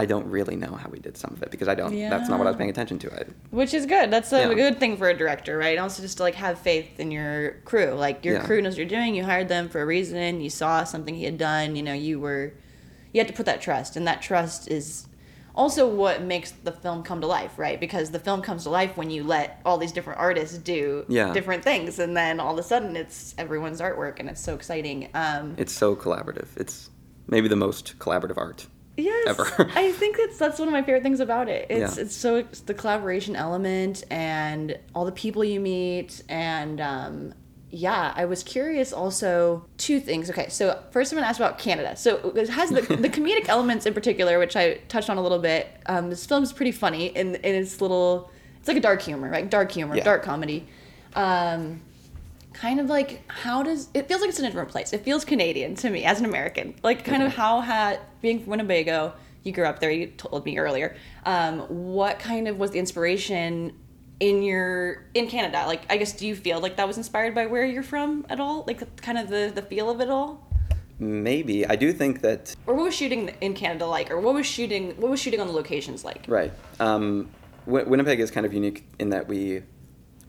I 0.00 0.04
don't 0.06 0.26
really 0.26 0.56
know 0.56 0.72
how 0.74 0.88
we 0.90 0.98
did 0.98 1.16
some 1.16 1.32
of 1.32 1.42
it 1.44 1.52
because 1.52 1.68
I 1.68 1.76
don't. 1.76 1.96
Yeah. 1.96 2.10
That's 2.10 2.28
not 2.28 2.38
what 2.38 2.48
I 2.48 2.50
was 2.50 2.56
paying 2.56 2.70
attention 2.70 2.98
to. 3.00 3.14
I, 3.14 3.22
Which 3.50 3.72
is 3.72 3.86
good. 3.86 4.10
That's 4.10 4.32
a 4.32 4.40
Yeah. 4.48 4.54
good 4.54 4.80
thing 4.80 4.96
for 4.96 5.08
a 5.08 5.14
director, 5.16 5.56
right? 5.58 5.70
And 5.76 5.80
also 5.80 6.02
just 6.02 6.16
to 6.16 6.24
like 6.24 6.34
have 6.34 6.58
faith 6.58 6.98
in 6.98 7.12
your 7.12 7.52
crew. 7.64 7.92
Like 7.92 8.24
your 8.24 8.34
Yeah. 8.38 8.44
crew 8.46 8.60
knows 8.60 8.72
what 8.72 8.78
you're 8.78 8.86
doing. 8.86 9.14
You 9.14 9.22
hired 9.24 9.48
them 9.48 9.68
for 9.68 9.80
a 9.80 9.86
reason. 9.86 10.40
You 10.40 10.50
saw 10.50 10.82
something 10.82 11.14
he 11.14 11.24
had 11.24 11.38
done. 11.38 11.76
You 11.76 11.84
know, 11.84 11.94
you 11.94 12.18
were, 12.18 12.52
you 13.12 13.20
had 13.20 13.28
to 13.28 13.34
put 13.34 13.46
that 13.46 13.60
trust, 13.60 13.96
and 13.96 14.06
that 14.08 14.20
trust 14.22 14.68
is 14.70 15.06
also 15.58 15.86
what 15.88 16.22
makes 16.22 16.52
the 16.52 16.72
film 16.72 17.02
come 17.02 17.20
to 17.20 17.26
life, 17.26 17.58
right? 17.58 17.78
Because 17.80 18.10
the 18.12 18.20
film 18.20 18.40
comes 18.40 18.62
to 18.62 18.70
life 18.70 18.96
when 18.96 19.10
you 19.10 19.24
let 19.24 19.60
all 19.66 19.76
these 19.76 19.92
different 19.92 20.20
artists 20.20 20.56
do 20.56 21.04
Yeah. 21.08 21.32
different 21.34 21.64
things, 21.64 21.98
and 21.98 22.16
then 22.16 22.38
all 22.40 22.52
of 22.54 22.58
a 22.58 22.62
sudden 22.62 22.96
it's 22.96 23.34
everyone's 23.36 23.80
artwork, 23.80 24.20
and 24.20 24.30
it's 24.30 24.40
so 24.40 24.54
exciting. 24.54 25.08
Um, 25.14 25.54
it's 25.58 25.72
so 25.72 25.96
collaborative. 25.96 26.48
It's 26.56 26.88
maybe 27.26 27.48
the 27.48 27.56
most 27.56 27.98
collaborative 27.98 28.38
art. 28.38 28.68
Yes, 28.96 29.28
ever. 29.28 29.46
I 29.76 29.92
think 29.92 30.16
that's 30.16 30.38
that's 30.38 30.58
one 30.58 30.68
of 30.68 30.72
my 30.72 30.82
favorite 30.82 31.02
things 31.02 31.20
about 31.20 31.48
it. 31.48 31.66
It's 31.70 31.96
Yeah. 31.96 32.02
it's 32.02 32.14
so 32.16 32.36
it's 32.36 32.60
the 32.62 32.74
collaboration 32.74 33.36
element 33.36 34.04
and 34.10 34.76
all 34.94 35.04
the 35.04 35.12
people 35.12 35.44
you 35.44 35.60
meet 35.60 36.22
and 36.28 36.80
um, 36.80 37.34
yeah, 37.70 38.12
I 38.16 38.24
was 38.24 38.42
curious 38.42 38.92
also 38.92 39.64
two 39.76 40.00
things. 40.00 40.30
Okay, 40.30 40.48
so 40.48 40.82
first 40.90 41.12
I'm 41.12 41.16
gonna 41.16 41.26
ask 41.28 41.38
about 41.38 41.58
Canada. 41.58 41.96
So 41.96 42.32
it 42.34 42.48
has 42.48 42.70
the, 42.70 42.80
the 42.80 43.08
comedic 43.16 43.48
elements 43.48 43.84
in 43.86 43.94
particular, 43.94 44.38
which 44.38 44.56
I 44.56 44.74
touched 44.88 45.10
on 45.10 45.18
a 45.18 45.22
little 45.22 45.38
bit. 45.38 45.68
Um, 45.86 46.08
this 46.10 46.24
film 46.24 46.42
is 46.42 46.52
pretty 46.52 46.72
funny 46.72 47.14
and 47.14 47.36
in 47.36 47.54
its 47.54 47.80
little. 47.80 48.30
It's 48.58 48.68
like 48.68 48.76
a 48.76 48.80
dark 48.80 49.02
humor, 49.02 49.28
right? 49.30 49.48
Dark 49.48 49.70
humor, 49.72 49.96
Yeah. 49.96 50.04
dark 50.04 50.22
comedy. 50.22 50.66
Um, 51.14 51.80
kind 52.54 52.80
of 52.80 52.86
like 52.86 53.22
how 53.30 53.62
does 53.62 53.88
it 53.94 54.08
feels 54.08 54.20
like 54.20 54.30
it's 54.30 54.38
in 54.40 54.44
a 54.44 54.48
different 54.48 54.70
place 54.70 54.92
it 54.92 55.04
feels 55.04 55.24
canadian 55.24 55.76
to 55.76 55.90
me 55.90 56.04
as 56.04 56.18
an 56.18 56.24
american 56.24 56.74
like 56.82 57.04
kind 57.04 57.22
of 57.22 57.32
how 57.32 57.60
had 57.60 58.00
being 58.20 58.40
from 58.40 58.50
Winnipeg 58.50 58.88
you 59.44 59.52
grew 59.52 59.64
up 59.64 59.78
there 59.78 59.92
you 59.92 60.08
told 60.08 60.44
me 60.44 60.58
earlier 60.58 60.96
um, 61.24 61.60
what 61.68 62.18
kind 62.18 62.48
of 62.48 62.58
was 62.58 62.72
the 62.72 62.80
inspiration 62.80 63.72
in 64.20 64.42
your 64.42 65.04
in 65.14 65.28
canada 65.28 65.64
like 65.66 65.82
i 65.90 65.96
guess 65.96 66.12
do 66.12 66.26
you 66.26 66.34
feel 66.34 66.60
like 66.60 66.76
that 66.76 66.86
was 66.86 66.96
inspired 66.96 67.34
by 67.34 67.46
where 67.46 67.64
you're 67.64 67.82
from 67.82 68.26
at 68.28 68.40
all 68.40 68.64
like 68.66 69.00
kind 69.00 69.18
of 69.18 69.28
the 69.28 69.52
the 69.54 69.62
feel 69.62 69.90
of 69.90 70.00
it 70.00 70.10
all 70.10 70.44
Maybe 71.00 71.64
I 71.64 71.76
do 71.76 71.92
think 71.92 72.22
that 72.22 72.56
or 72.66 72.74
what 72.74 72.86
was 72.86 72.94
shooting 72.96 73.28
in 73.40 73.54
canada 73.54 73.86
like 73.86 74.10
or 74.10 74.18
what 74.20 74.34
was 74.34 74.46
shooting 74.46 75.00
what 75.00 75.08
was 75.08 75.20
shooting 75.20 75.40
on 75.40 75.46
the 75.46 75.52
locations 75.52 76.04
like 76.04 76.24
Right. 76.26 76.52
Um, 76.80 77.30
Win- 77.66 77.88
Winnipeg 77.88 78.18
is 78.18 78.32
kind 78.32 78.44
of 78.44 78.52
unique 78.52 78.84
in 78.98 79.10
that 79.10 79.28
we 79.28 79.62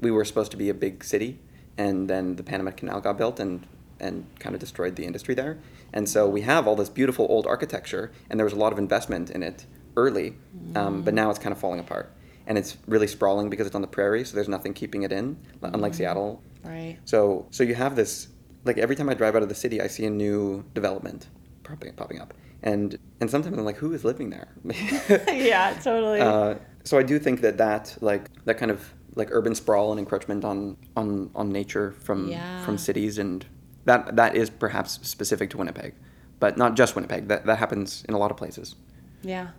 we 0.01 0.12
were 0.12 0.24
supposed 0.25 0.51
to 0.51 0.58
be 0.58 0.69
a 0.69 0.74
big 0.74 1.03
city, 1.03 1.39
and 1.77 2.10
then 2.10 2.36
the 2.36 2.43
Panama 2.43 2.72
Canal 2.72 3.01
got 3.01 3.17
built, 3.17 3.39
and 3.39 3.65
and 4.00 4.25
kind 4.39 4.53
of 4.55 4.60
destroyed 4.62 4.96
the 4.96 5.05
industry 5.05 5.34
there. 5.34 5.58
And 5.91 6.08
so 6.08 6.29
we 6.29 6.41
have 6.41 6.67
all 6.67 6.75
this 6.75 6.89
beautiful 6.89 7.25
old 7.29 7.48
architecture, 7.48 8.12
and 8.29 8.39
there 8.39 8.46
was 8.46 8.53
a 8.53 8.58
lot 8.58 8.72
of 8.72 8.77
investment 8.77 9.29
in 9.29 9.41
it 9.41 9.65
early, 9.98 10.36
um, 10.75 11.01
but 11.01 11.13
now 11.13 11.29
it's 11.29 11.39
kind 11.39 11.51
of 11.51 11.60
falling 11.60 11.79
apart. 11.79 12.12
And 12.50 12.58
it's 12.58 12.75
really 12.88 13.08
sprawling 13.08 13.50
because 13.50 13.65
it's 13.68 13.75
on 13.75 13.82
the 13.82 13.88
prairie, 13.88 14.25
so 14.25 14.36
there's 14.36 14.50
nothing 14.50 14.74
keeping 14.74 15.03
it 15.03 15.12
in, 15.12 15.38
unlike 15.62 15.94
Seattle. 15.94 16.41
Right. 16.63 16.98
So 17.06 17.46
so 17.51 17.63
you 17.63 17.75
have 17.75 17.96
this 17.96 18.27
like 18.65 18.77
every 18.79 18.96
time 18.96 19.08
I 19.08 19.13
drive 19.13 19.36
out 19.36 19.44
of 19.44 19.50
the 19.50 19.56
city, 19.56 19.79
I 19.82 19.88
see 19.88 20.06
a 20.06 20.10
new 20.10 20.65
development 20.74 21.27
popping 21.63 21.94
popping 21.94 22.20
up, 22.20 22.34
and 22.63 22.98
and 23.22 23.29
sometimes 23.29 23.56
I'm 23.58 23.63
like, 23.65 23.77
who 23.77 23.94
is 23.94 24.03
living 24.03 24.32
there? 24.32 24.48
yeah, 25.32 25.77
totally. 25.82 26.20
Uh, 26.22 26.56
so 26.84 26.98
I 26.98 27.03
do 27.03 27.20
think 27.20 27.41
that 27.41 27.58
that 27.60 27.96
like 28.01 28.24
that 28.46 28.58
kind 28.58 28.72
of 28.72 28.94
like 29.15 29.29
urban 29.32 29.53
sprawl 29.53 29.91
and 29.91 30.00
encroachment 30.00 30.44
on 30.44 30.75
on 30.98 31.29
on 31.36 31.51
nature 31.51 31.91
from 31.91 32.29
Yeah. 32.29 32.65
from 32.65 32.77
cities 32.79 33.20
and 33.20 33.46
that 33.86 34.15
that 34.15 34.36
is 34.36 34.50
perhaps 34.50 35.00
specific 35.08 35.51
to 35.51 35.58
Winnipeg, 35.58 35.94
but 36.39 36.58
not 36.58 36.75
just 36.75 36.96
Winnipeg. 36.96 37.27
That 37.27 37.46
that 37.46 37.60
happens 37.60 38.03
in 38.10 38.15
a 38.15 38.18
lot 38.18 38.32
of 38.32 38.38
places. 38.38 38.75
Yeah. 39.22 39.50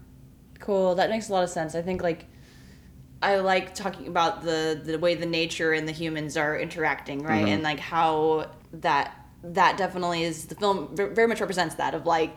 Cool. 0.59 0.97
That 0.97 1.09
makes 1.09 1.28
a 1.28 1.32
lot 1.32 1.44
of 1.44 1.50
sense. 1.50 1.75
I 1.76 1.82
think 1.82 2.02
like 2.02 2.26
I 3.22 3.36
like 3.36 3.74
talking 3.74 4.06
about 4.06 4.42
the 4.42 4.80
the 4.82 4.98
way 4.98 5.14
the 5.14 5.26
nature 5.26 5.72
and 5.72 5.86
the 5.86 5.92
humans 5.92 6.36
are 6.36 6.58
interacting, 6.58 7.22
right? 7.22 7.46
And 7.48 7.62
like 7.62 7.78
how 7.80 8.50
that 8.72 9.14
that 9.42 9.76
definitely 9.76 10.22
is 10.24 10.46
the 10.46 10.54
film 10.54 10.94
very 10.94 11.26
much 11.26 11.40
represents 11.40 11.74
that 11.76 11.94
of 11.94 12.06
like 12.06 12.34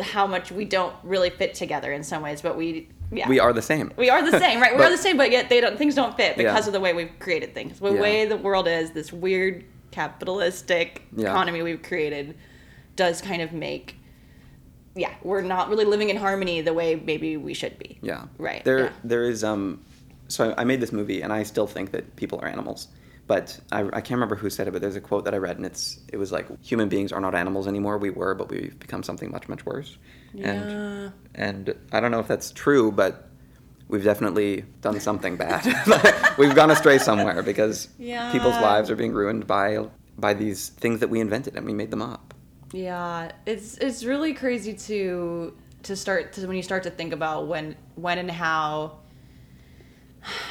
how 0.00 0.26
much 0.26 0.52
we 0.52 0.64
don't 0.64 0.94
really 1.02 1.30
fit 1.30 1.54
together 1.54 1.92
in 1.92 2.02
some 2.04 2.22
ways, 2.22 2.42
but 2.42 2.56
we 2.56 2.88
yeah. 3.10 3.26
We 3.26 3.40
are 3.40 3.54
the 3.54 3.62
same. 3.62 3.90
we 3.96 4.10
are 4.10 4.22
the 4.30 4.38
same, 4.44 4.60
right? 4.60 4.76
We 4.76 4.82
are 4.82 4.90
the 4.90 4.98
same, 4.98 5.16
but 5.16 5.30
yet 5.30 5.48
they 5.48 5.62
don't 5.62 5.78
things 5.78 5.94
don't 5.94 6.14
fit 6.16 6.36
because 6.36 6.64
Yeah. 6.64 6.68
of 6.68 6.72
the 6.74 6.80
way 6.80 6.92
we've 6.92 7.18
created 7.18 7.54
things. 7.54 7.80
The 7.80 7.94
Yeah. 7.94 8.00
way 8.00 8.26
the 8.26 8.36
world 8.36 8.68
is, 8.68 8.90
this 8.90 9.12
weird 9.12 9.64
capitalistic 9.92 11.02
economy 11.16 11.62
we've 11.62 11.82
created 11.82 12.36
does 12.96 13.22
kind 13.22 13.40
of 13.40 13.52
make 13.52 13.94
yeah, 14.94 15.14
we're 15.22 15.42
not 15.42 15.68
really 15.68 15.84
living 15.84 16.10
in 16.10 16.16
harmony 16.16 16.60
the 16.60 16.74
way 16.74 16.96
maybe 16.96 17.36
we 17.36 17.54
should 17.54 17.78
be. 17.78 17.98
Yeah. 18.02 18.24
Right, 18.36 18.64
There 18.64 18.92
there 19.04 19.22
is 19.22 19.42
um 19.44 19.80
so 20.28 20.50
I, 20.50 20.62
I 20.62 20.64
made 20.64 20.80
this 20.80 20.92
movie 20.92 21.22
and 21.22 21.32
I 21.32 21.42
still 21.42 21.66
think 21.66 21.90
that 21.92 22.16
people 22.16 22.38
are 22.40 22.48
animals. 22.48 22.88
But 23.26 23.60
I, 23.70 23.80
I 23.82 24.00
can't 24.00 24.12
remember 24.12 24.36
who 24.36 24.48
said 24.48 24.68
it, 24.68 24.70
but 24.70 24.80
there's 24.80 24.96
a 24.96 25.02
quote 25.02 25.26
that 25.26 25.34
I 25.34 25.36
read 25.36 25.58
and 25.58 25.66
it's 25.66 26.00
it 26.10 26.16
was 26.16 26.32
like 26.32 26.46
human 26.64 26.88
beings 26.88 27.12
are 27.12 27.20
not 27.20 27.34
animals 27.34 27.66
anymore. 27.68 27.98
We 27.98 28.08
were, 28.08 28.34
but 28.34 28.48
we've 28.48 28.78
become 28.78 29.02
something 29.02 29.30
much, 29.30 29.48
much 29.48 29.66
worse. 29.66 29.98
Yeah. 30.32 30.52
And 30.54 31.12
and 31.34 31.74
I 31.92 32.00
don't 32.00 32.10
know 32.10 32.20
if 32.20 32.28
that's 32.28 32.50
true, 32.52 32.90
but 32.90 33.28
we've 33.88 34.04
definitely 34.04 34.64
done 34.80 34.98
something 35.00 35.36
bad. 35.36 35.66
we've 36.38 36.54
gone 36.54 36.70
astray 36.70 36.96
somewhere 36.98 37.42
because 37.42 37.88
Yeah. 37.98 38.32
people's 38.32 38.56
lives 38.56 38.90
are 38.90 38.96
being 38.96 39.12
ruined 39.12 39.46
by 39.46 39.86
by 40.16 40.32
these 40.32 40.70
things 40.70 41.00
that 41.00 41.10
we 41.10 41.20
invented 41.20 41.54
and 41.54 41.66
we 41.66 41.74
made 41.74 41.90
them 41.90 42.00
up. 42.02 42.32
Yeah, 42.72 43.32
it's 43.46 43.76
it's 43.78 44.04
really 44.04 44.32
crazy 44.32 44.72
to 44.72 45.54
to 45.82 45.96
start 45.96 46.32
to 46.34 46.46
when 46.46 46.56
you 46.56 46.62
start 46.62 46.82
to 46.84 46.90
think 46.90 47.12
about 47.12 47.46
when 47.46 47.76
when 47.96 48.16
and 48.18 48.30
how. 48.30 49.00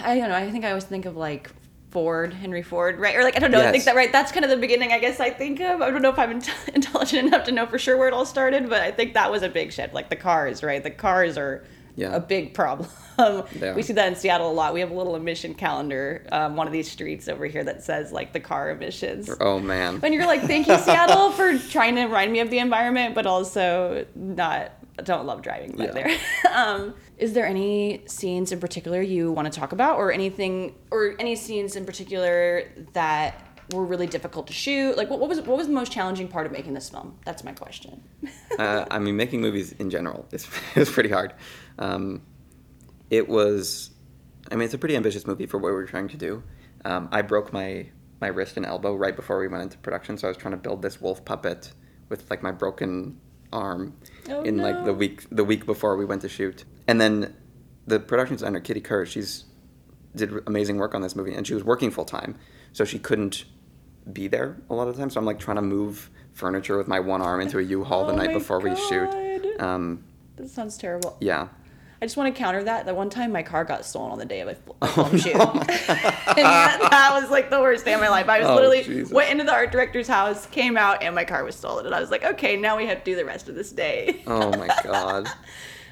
I 0.03 0.17
don't 0.19 0.29
know. 0.29 0.35
I 0.35 0.49
think 0.51 0.65
I 0.65 0.69
always 0.69 0.83
think 0.85 1.05
of 1.05 1.15
like 1.17 1.49
Ford, 1.91 2.33
Henry 2.33 2.61
Ford, 2.63 2.99
right? 2.99 3.15
Or 3.15 3.23
like 3.23 3.35
I 3.35 3.39
don't 3.39 3.51
know. 3.51 3.59
I 3.59 3.63
think 3.71 3.75
Yes. 3.75 3.85
that 3.85 3.95
right. 3.95 4.11
That's 4.11 4.31
kind 4.31 4.43
of 4.43 4.51
the 4.51 4.57
beginning. 4.57 4.91
I 4.91 4.99
guess 4.99 5.19
I 5.19 5.29
think 5.29 5.59
of. 5.61 5.81
I 5.81 5.89
don't 5.91 6.01
know 6.01 6.09
if 6.09 6.19
I'm 6.19 6.31
int- 6.31 6.49
intelligent 6.73 7.27
enough 7.27 7.45
to 7.45 7.51
know 7.51 7.65
for 7.65 7.79
sure 7.79 7.97
where 7.97 8.07
it 8.07 8.13
all 8.13 8.25
started, 8.25 8.69
but 8.69 8.81
I 8.81 8.91
think 8.91 9.13
that 9.13 9.31
was 9.31 9.43
a 9.43 9.49
big 9.49 9.71
shift. 9.71 9.93
Like 9.93 10.09
the 10.09 10.15
cars, 10.15 10.63
right? 10.63 10.83
The 10.83 10.91
cars 10.91 11.37
are 11.37 11.63
Yeah. 11.95 12.15
a 12.15 12.19
big 12.19 12.53
problem. 12.53 12.89
Are. 13.19 13.47
we 13.75 13.81
see 13.81 13.93
that 13.93 14.07
in 14.09 14.15
Seattle 14.15 14.51
a 14.51 14.53
lot. 14.53 14.75
We 14.75 14.79
have 14.81 14.91
a 14.91 14.93
little 14.93 15.15
emission 15.15 15.55
calendar, 15.55 16.23
um, 16.31 16.55
one 16.55 16.67
of 16.67 16.73
these 16.73 16.87
streets 16.91 17.27
over 17.27 17.47
here 17.47 17.63
that 17.63 17.81
says 17.83 18.11
like 18.11 18.31
the 18.31 18.39
car 18.39 18.69
emissions. 18.69 19.27
Oh 19.39 19.59
man. 19.59 19.99
And 20.03 20.13
you're 20.13 20.27
like, 20.27 20.41
thank 20.43 20.67
you, 20.67 20.77
Seattle, 20.77 21.31
for 21.31 21.57
trying 21.57 21.95
to 21.95 22.03
remind 22.03 22.31
me 22.31 22.41
of 22.41 22.51
the 22.51 22.59
environment, 22.59 23.15
but 23.15 23.25
also 23.25 24.05
not 24.13 24.71
don't 25.03 25.25
love 25.25 25.41
driving 25.41 25.71
back 25.75 25.87
Yeah. 25.87 26.17
there. 26.43 26.53
um, 26.53 26.93
is 27.17 27.33
there 27.33 27.45
any 27.45 28.01
scenes 28.07 28.51
in 28.51 28.59
particular 28.59 29.01
you 29.01 29.31
want 29.31 29.51
to 29.51 29.59
talk 29.59 29.71
about, 29.71 29.97
or 29.97 30.11
anything, 30.11 30.75
or 30.91 31.15
any 31.19 31.35
scenes 31.35 31.75
in 31.75 31.85
particular 31.85 32.63
that 32.93 33.43
were 33.73 33.85
really 33.85 34.07
difficult 34.07 34.47
to 34.47 34.53
shoot? 34.53 34.97
Like, 34.97 35.09
what, 35.09 35.19
what 35.19 35.29
was 35.29 35.41
what 35.41 35.57
was 35.57 35.67
the 35.67 35.73
most 35.73 35.91
challenging 35.91 36.27
part 36.27 36.45
of 36.45 36.51
making 36.51 36.73
this 36.73 36.89
film? 36.89 37.17
That's 37.25 37.43
my 37.43 37.51
question. 37.53 38.01
uh, 38.59 38.85
I 38.89 38.99
mean, 38.99 39.15
making 39.15 39.41
movies 39.41 39.73
in 39.73 39.89
general 39.89 40.25
is, 40.31 40.47
is 40.75 40.89
pretty 40.89 41.09
hard. 41.09 41.33
Um, 41.79 42.21
it 43.09 43.27
was, 43.29 43.91
I 44.51 44.55
mean, 44.55 44.65
it's 44.65 44.73
a 44.73 44.77
pretty 44.77 44.95
ambitious 44.95 45.25
movie 45.27 45.45
for 45.45 45.57
what 45.57 45.67
we 45.69 45.73
were 45.73 45.85
trying 45.85 46.07
to 46.09 46.17
do. 46.17 46.43
Um, 46.85 47.09
I 47.11 47.21
broke 47.21 47.53
my 47.53 47.87
my 48.19 48.27
wrist 48.27 48.57
and 48.57 48.65
elbow 48.65 48.95
right 48.95 49.15
before 49.15 49.39
we 49.39 49.47
went 49.47 49.61
into 49.63 49.77
production, 49.77 50.17
so 50.17 50.27
I 50.27 50.29
was 50.29 50.37
trying 50.37 50.53
to 50.53 50.57
build 50.57 50.81
this 50.81 50.99
wolf 50.99 51.23
puppet 51.23 51.71
with 52.09 52.29
like 52.31 52.41
my 52.41 52.51
broken 52.51 53.19
arm 53.53 53.95
Oh, 54.29 54.41
in 54.43 54.57
like 54.57 54.83
the 54.85 54.93
week 54.93 55.25
the 55.31 55.43
week 55.45 55.65
before 55.65 55.95
we 55.95 56.03
went 56.05 56.21
to 56.23 56.29
shoot. 56.29 56.65
And 56.87 56.99
then 56.99 57.33
the 57.85 57.99
production 57.99 58.35
designer 58.35 58.59
Kitty 58.59 58.81
Kerr, 58.81 59.05
she's 59.05 59.45
did 60.15 60.31
amazing 60.47 60.77
work 60.77 60.93
on 60.95 61.01
this 61.01 61.15
movie, 61.15 61.33
and 61.33 61.45
she 61.47 61.53
was 61.53 61.63
working 61.63 61.91
full 61.91 62.05
time, 62.05 62.35
so 62.73 62.83
she 62.83 62.99
couldn't 62.99 63.45
be 64.11 64.27
there 64.27 64.57
a 64.69 64.73
lot 64.73 64.87
of 64.87 64.95
the 64.95 65.01
time. 65.01 65.09
So 65.09 65.19
I'm 65.19 65.25
like 65.25 65.39
trying 65.39 65.57
to 65.57 65.61
move 65.61 66.09
furniture 66.33 66.77
with 66.77 66.87
my 66.87 66.99
one 66.99 67.21
arm 67.21 67.39
into 67.41 67.59
a 67.59 67.61
U-Haul 67.61 68.05
the 68.05 68.13
Oh 68.13 68.17
night 68.17 68.27
my 68.27 68.33
before 68.33 68.59
we 68.59 68.75
shoot. 68.75 69.09
Um, 69.59 70.03
That 70.35 70.49
sounds 70.49 70.77
terrible. 70.77 71.17
yeah, 71.21 71.47
I 72.01 72.05
just 72.05 72.15
want 72.15 72.33
to 72.33 72.39
counter 72.39 72.63
that. 72.65 72.85
That 72.85 72.95
one 72.95 73.09
time 73.09 73.31
my 73.31 73.41
car 73.43 73.63
got 73.65 73.83
stolen 73.85 74.11
on 74.11 74.19
the 74.19 74.25
day 74.25 74.41
of 74.41 74.47
a 74.49 74.57
Oh, 74.81 75.09
shoot. 75.17 75.33
and 75.35 75.67
that, 75.67 76.77
that 76.91 77.19
was 77.19 77.29
like 77.31 77.49
the 77.49 77.59
worst 77.59 77.85
day 77.85 77.93
of 77.93 77.99
my 78.01 78.09
life. 78.09 78.29
I 78.29 78.39
was 78.39 78.47
Oh, 78.47 78.55
literally 78.55 78.83
Jesus. 78.83 79.11
went 79.11 79.31
into 79.31 79.43
the 79.43 79.51
art 79.53 79.71
director's 79.71 80.07
house, 80.07 80.45
came 80.47 80.77
out, 80.77 81.01
and 81.01 81.15
my 81.15 81.25
car 81.25 81.43
was 81.43 81.55
stolen. 81.55 81.85
And 81.87 81.95
I 81.95 81.99
was 81.99 82.11
like, 82.11 82.23
okay, 82.23 82.55
now 82.55 82.77
we 82.77 82.85
have 82.85 82.99
to 82.99 83.03
do 83.03 83.15
the 83.15 83.25
rest 83.25 83.49
of 83.49 83.55
this 83.55 83.71
day. 83.71 84.21
Oh 84.27 84.51
my 84.57 84.67
god. 84.83 85.27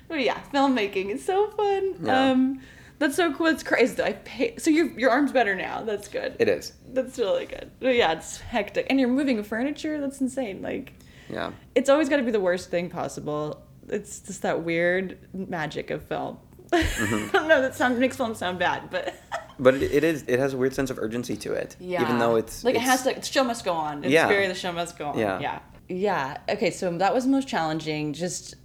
but 0.07 0.19
yeah, 0.21 0.39
filmmaking 0.53 1.09
is 1.09 1.25
so 1.25 1.47
fun. 1.51 1.95
Yeah. 2.03 2.29
Um, 2.31 2.61
that's 2.99 3.15
so 3.15 3.33
cool. 3.33 3.47
It's 3.47 3.63
crazy. 3.63 4.01
I 4.01 4.13
pay, 4.13 4.55
so 4.57 4.69
your 4.69 4.87
your 4.97 5.09
arm's 5.09 5.31
better 5.33 5.53
now. 5.55 5.81
That's 5.83 6.07
good. 6.07 6.35
It 6.39 6.47
is. 6.47 6.71
That's 6.93 7.17
really 7.17 7.45
good. 7.45 7.71
But 7.79 7.95
yeah, 7.95 8.13
it's 8.13 8.39
hectic, 8.39 8.87
and 8.89 8.99
you're 8.99 9.09
moving 9.09 9.41
furniture. 9.43 9.99
That's 9.99 10.21
insane. 10.21 10.61
Like 10.61 10.93
Yeah. 11.29 11.51
it's 11.73 11.89
always 11.89 12.07
got 12.07 12.17
to 12.17 12.23
be 12.23 12.31
the 12.31 12.39
worst 12.39 12.69
thing 12.69 12.89
possible. 12.89 13.64
It's 13.89 14.19
just 14.19 14.41
that 14.41 14.63
weird 14.63 15.17
magic 15.33 15.89
of 15.91 16.03
film. 16.03 16.37
Mm-hmm. 16.71 17.29
I 17.35 17.39
don't 17.39 17.47
know. 17.47 17.61
That 17.61 17.75
sounds 17.75 17.99
makes 17.99 18.17
film 18.17 18.33
sound 18.35 18.59
bad, 18.59 18.89
but 18.89 19.13
But 19.59 19.75
it, 19.75 19.83
it 19.93 20.03
is. 20.03 20.23
It 20.27 20.39
has 20.39 20.53
a 20.53 20.57
weird 20.57 20.73
sense 20.73 20.89
of 20.89 20.99
urgency 20.99 21.37
to 21.37 21.53
it. 21.53 21.77
yeah, 21.79 22.01
Even 22.01 22.19
though 22.19 22.35
it's 22.35 22.63
like 22.63 22.75
it 22.75 22.81
has 22.81 23.03
to. 23.03 23.13
The 23.13 23.21
show 23.21 23.43
must 23.43 23.63
go 23.63 23.71
on. 23.73 24.03
It's 24.03 24.11
Yeah. 24.11 24.27
very 24.27 24.47
the 24.47 24.55
show 24.55 24.71
must 24.73 24.97
go 24.97 25.07
on. 25.07 25.17
Yeah. 25.19 25.39
yeah, 25.39 25.59
yeah. 25.87 26.37
Okay, 26.49 26.71
so 26.71 26.97
that 26.97 27.13
was 27.13 27.25
most 27.25 27.47
challenging. 27.47 28.11
Just 28.13 28.55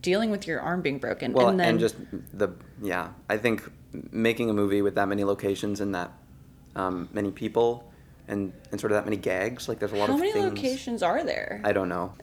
dealing 0.00 0.30
with 0.30 0.46
your 0.46 0.60
arm 0.60 0.80
being 0.80 0.98
broken, 0.98 1.34
Well, 1.34 1.48
and 1.48 1.60
then 1.60 1.78
just 1.78 1.96
the 2.32 2.48
yeah. 2.80 3.08
I 3.28 3.36
think 3.36 3.70
making 4.12 4.48
a 4.48 4.54
movie 4.54 4.80
with 4.80 4.94
that 4.94 5.08
many 5.08 5.24
locations 5.24 5.80
and 5.82 5.94
that 5.94 6.10
um, 6.76 7.08
many 7.12 7.30
people 7.32 7.92
and 8.28 8.52
and 8.70 8.80
sort 8.80 8.92
of 8.92 8.96
that 8.96 9.04
many 9.04 9.16
gags. 9.18 9.68
Like 9.68 9.78
there's 9.78 9.92
a 9.92 9.96
lot 9.96 10.08
how 10.08 10.14
of 10.14 10.20
How 10.20 10.24
many 10.24 10.32
things. 10.32 10.44
locations 10.54 11.02
are 11.02 11.22
there? 11.22 11.60
I 11.64 11.72
don't 11.72 11.88
know. 11.90 12.14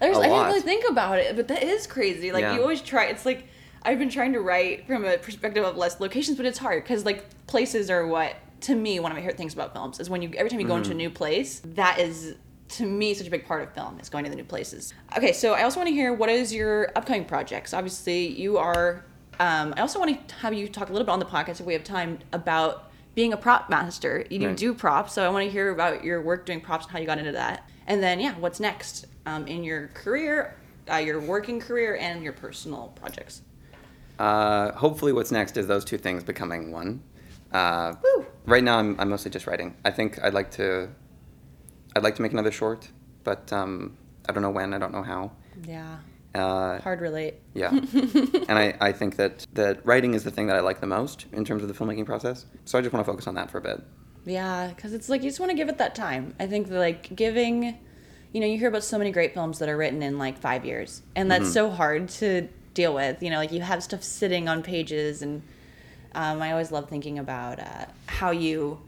There's, 0.00 0.16
I 0.16 0.28
didn't 0.28 0.46
really 0.46 0.60
think 0.60 0.84
about 0.88 1.18
it, 1.18 1.34
but 1.36 1.48
that 1.48 1.62
is 1.62 1.86
crazy. 1.86 2.32
Like 2.32 2.42
Yeah. 2.42 2.54
you 2.54 2.62
always 2.62 2.80
try. 2.80 3.06
It's 3.06 3.26
like 3.26 3.46
I've 3.82 3.98
been 3.98 4.10
trying 4.10 4.32
to 4.34 4.40
write 4.40 4.86
from 4.86 5.04
a 5.04 5.18
perspective 5.18 5.64
of 5.64 5.76
less 5.76 6.00
locations, 6.00 6.36
but 6.36 6.46
it's 6.46 6.58
hard 6.58 6.82
because 6.82 7.04
like 7.04 7.24
places 7.46 7.90
are 7.90 8.06
what 8.06 8.34
to 8.62 8.74
me 8.74 8.98
one 8.98 9.12
of 9.12 9.16
my 9.16 9.22
favorite 9.22 9.36
things 9.36 9.54
about 9.54 9.72
films 9.72 10.00
is 10.00 10.10
when 10.10 10.20
you 10.20 10.30
every 10.36 10.50
time 10.50 10.60
you 10.60 10.66
go 10.66 10.72
Mm-hmm. 10.74 10.82
into 10.82 10.90
a 10.92 10.94
new 10.94 11.10
place, 11.10 11.60
that 11.64 11.98
is 11.98 12.34
to 12.70 12.84
me 12.84 13.14
such 13.14 13.26
a 13.26 13.30
big 13.30 13.46
part 13.46 13.62
of 13.62 13.72
film 13.72 13.98
is 14.00 14.08
going 14.10 14.24
to 14.24 14.30
the 14.30 14.36
new 14.36 14.44
places. 14.44 14.92
Okay, 15.16 15.32
so 15.32 15.54
I 15.54 15.62
also 15.62 15.78
want 15.80 15.88
to 15.88 15.94
hear 15.94 16.12
what 16.12 16.28
is 16.28 16.52
your 16.52 16.90
upcoming 16.96 17.24
projects. 17.24 17.72
Obviously, 17.72 18.26
you 18.28 18.58
are. 18.58 19.04
Um, 19.40 19.72
I 19.76 19.80
also 19.82 20.00
want 20.00 20.28
to 20.28 20.34
have 20.36 20.52
you 20.52 20.68
talk 20.68 20.88
a 20.88 20.92
little 20.92 21.06
bit 21.06 21.12
on 21.12 21.20
the 21.20 21.24
podcast 21.24 21.60
if 21.60 21.66
we 21.66 21.72
have 21.72 21.84
time 21.84 22.18
about 22.32 22.90
being 23.14 23.32
a 23.32 23.36
prop 23.36 23.70
master. 23.70 24.26
You 24.28 24.52
do 24.54 24.74
props, 24.74 25.12
so 25.12 25.24
I 25.24 25.28
want 25.28 25.44
to 25.46 25.50
hear 25.50 25.70
about 25.72 26.04
your 26.04 26.20
work 26.20 26.44
doing 26.44 26.60
props 26.60 26.84
and 26.86 26.92
how 26.92 26.98
you 26.98 27.06
got 27.06 27.18
into 27.18 27.32
that. 27.32 27.68
And 27.86 28.02
then, 28.02 28.18
yeah, 28.20 28.34
what's 28.34 28.58
next 28.60 29.06
um, 29.28 29.46
in 29.46 29.62
your 29.64 29.88
career, 29.88 30.54
uh, 30.90 30.96
your 30.96 31.20
working 31.20 31.60
career, 31.60 31.96
and 31.96 32.22
your 32.22 32.32
personal 32.32 32.92
projects? 33.00 33.42
Uh, 34.18 34.72
hopefully, 34.72 35.12
what's 35.12 35.30
next 35.30 35.56
is 35.56 35.66
those 35.66 35.84
two 35.84 35.98
things 35.98 36.24
becoming 36.24 36.72
one. 36.72 37.02
Uh, 37.52 37.94
right 38.46 38.64
now, 38.64 38.78
I'm, 38.78 38.98
I'm 38.98 39.08
mostly 39.10 39.30
just 39.30 39.46
writing. 39.46 39.76
I 39.84 39.90
think 39.90 40.22
I'd 40.22 40.34
like 40.34 40.50
to. 40.52 40.88
I'd 41.94 42.02
like 42.02 42.16
to 42.16 42.22
make 42.22 42.32
another 42.32 42.50
short, 42.52 42.88
but 43.24 43.52
um, 43.52 43.96
I 44.28 44.32
don't 44.32 44.42
know 44.42 44.50
when. 44.50 44.74
I 44.74 44.78
don't 44.78 44.92
know 44.92 45.02
how. 45.02 45.32
Yeah, 45.66 45.98
Uh, 46.34 46.78
hard 46.80 47.00
relate. 47.00 47.34
yeah, 47.54 47.70
and 48.48 48.50
I, 48.58 48.76
I 48.80 48.92
think 48.92 49.16
that 49.16 49.46
that 49.54 49.84
writing 49.84 50.14
is 50.14 50.22
the 50.24 50.30
thing 50.30 50.46
that 50.48 50.56
I 50.56 50.60
like 50.60 50.80
the 50.80 50.86
most 50.86 51.26
in 51.32 51.44
terms 51.44 51.62
of 51.62 51.68
the 51.68 51.74
filmmaking 51.74 52.06
process. 52.06 52.46
So 52.64 52.78
I 52.78 52.82
just 52.82 52.92
want 52.92 53.04
to 53.04 53.10
focus 53.10 53.26
on 53.26 53.34
that 53.34 53.50
for 53.50 53.58
a 53.58 53.60
bit. 53.62 53.80
Yeah, 54.24 54.68
because 54.74 54.92
it's 54.92 55.08
like 55.08 55.22
you 55.22 55.30
just 55.30 55.40
want 55.40 55.50
to 55.50 55.56
give 55.56 55.68
it 55.68 55.78
that 55.78 55.94
time. 55.94 56.34
I 56.38 56.46
think 56.46 56.68
that, 56.68 56.78
like 56.78 57.16
giving, 57.16 57.78
you 58.32 58.40
know, 58.40 58.46
you 58.46 58.58
hear 58.58 58.68
about 58.68 58.84
so 58.84 58.98
many 58.98 59.10
great 59.10 59.34
films 59.34 59.58
that 59.58 59.68
are 59.68 59.76
written 59.76 60.02
in 60.02 60.18
like 60.18 60.38
five 60.38 60.64
years, 60.64 61.02
and 61.16 61.30
that's 61.30 61.52
so 61.52 61.70
hard 61.70 62.08
to 62.08 62.48
deal 62.74 62.94
with. 62.94 63.22
You 63.22 63.30
know, 63.30 63.36
like 63.38 63.52
you 63.52 63.60
have 63.60 63.82
stuff 63.82 64.02
sitting 64.02 64.48
on 64.48 64.62
pages, 64.62 65.22
and 65.22 65.42
um, 66.14 66.42
I 66.42 66.52
always 66.52 66.70
love 66.70 66.88
thinking 66.88 67.18
about 67.18 67.58
uh, 67.58 67.86
how 68.06 68.30
you 68.30 68.80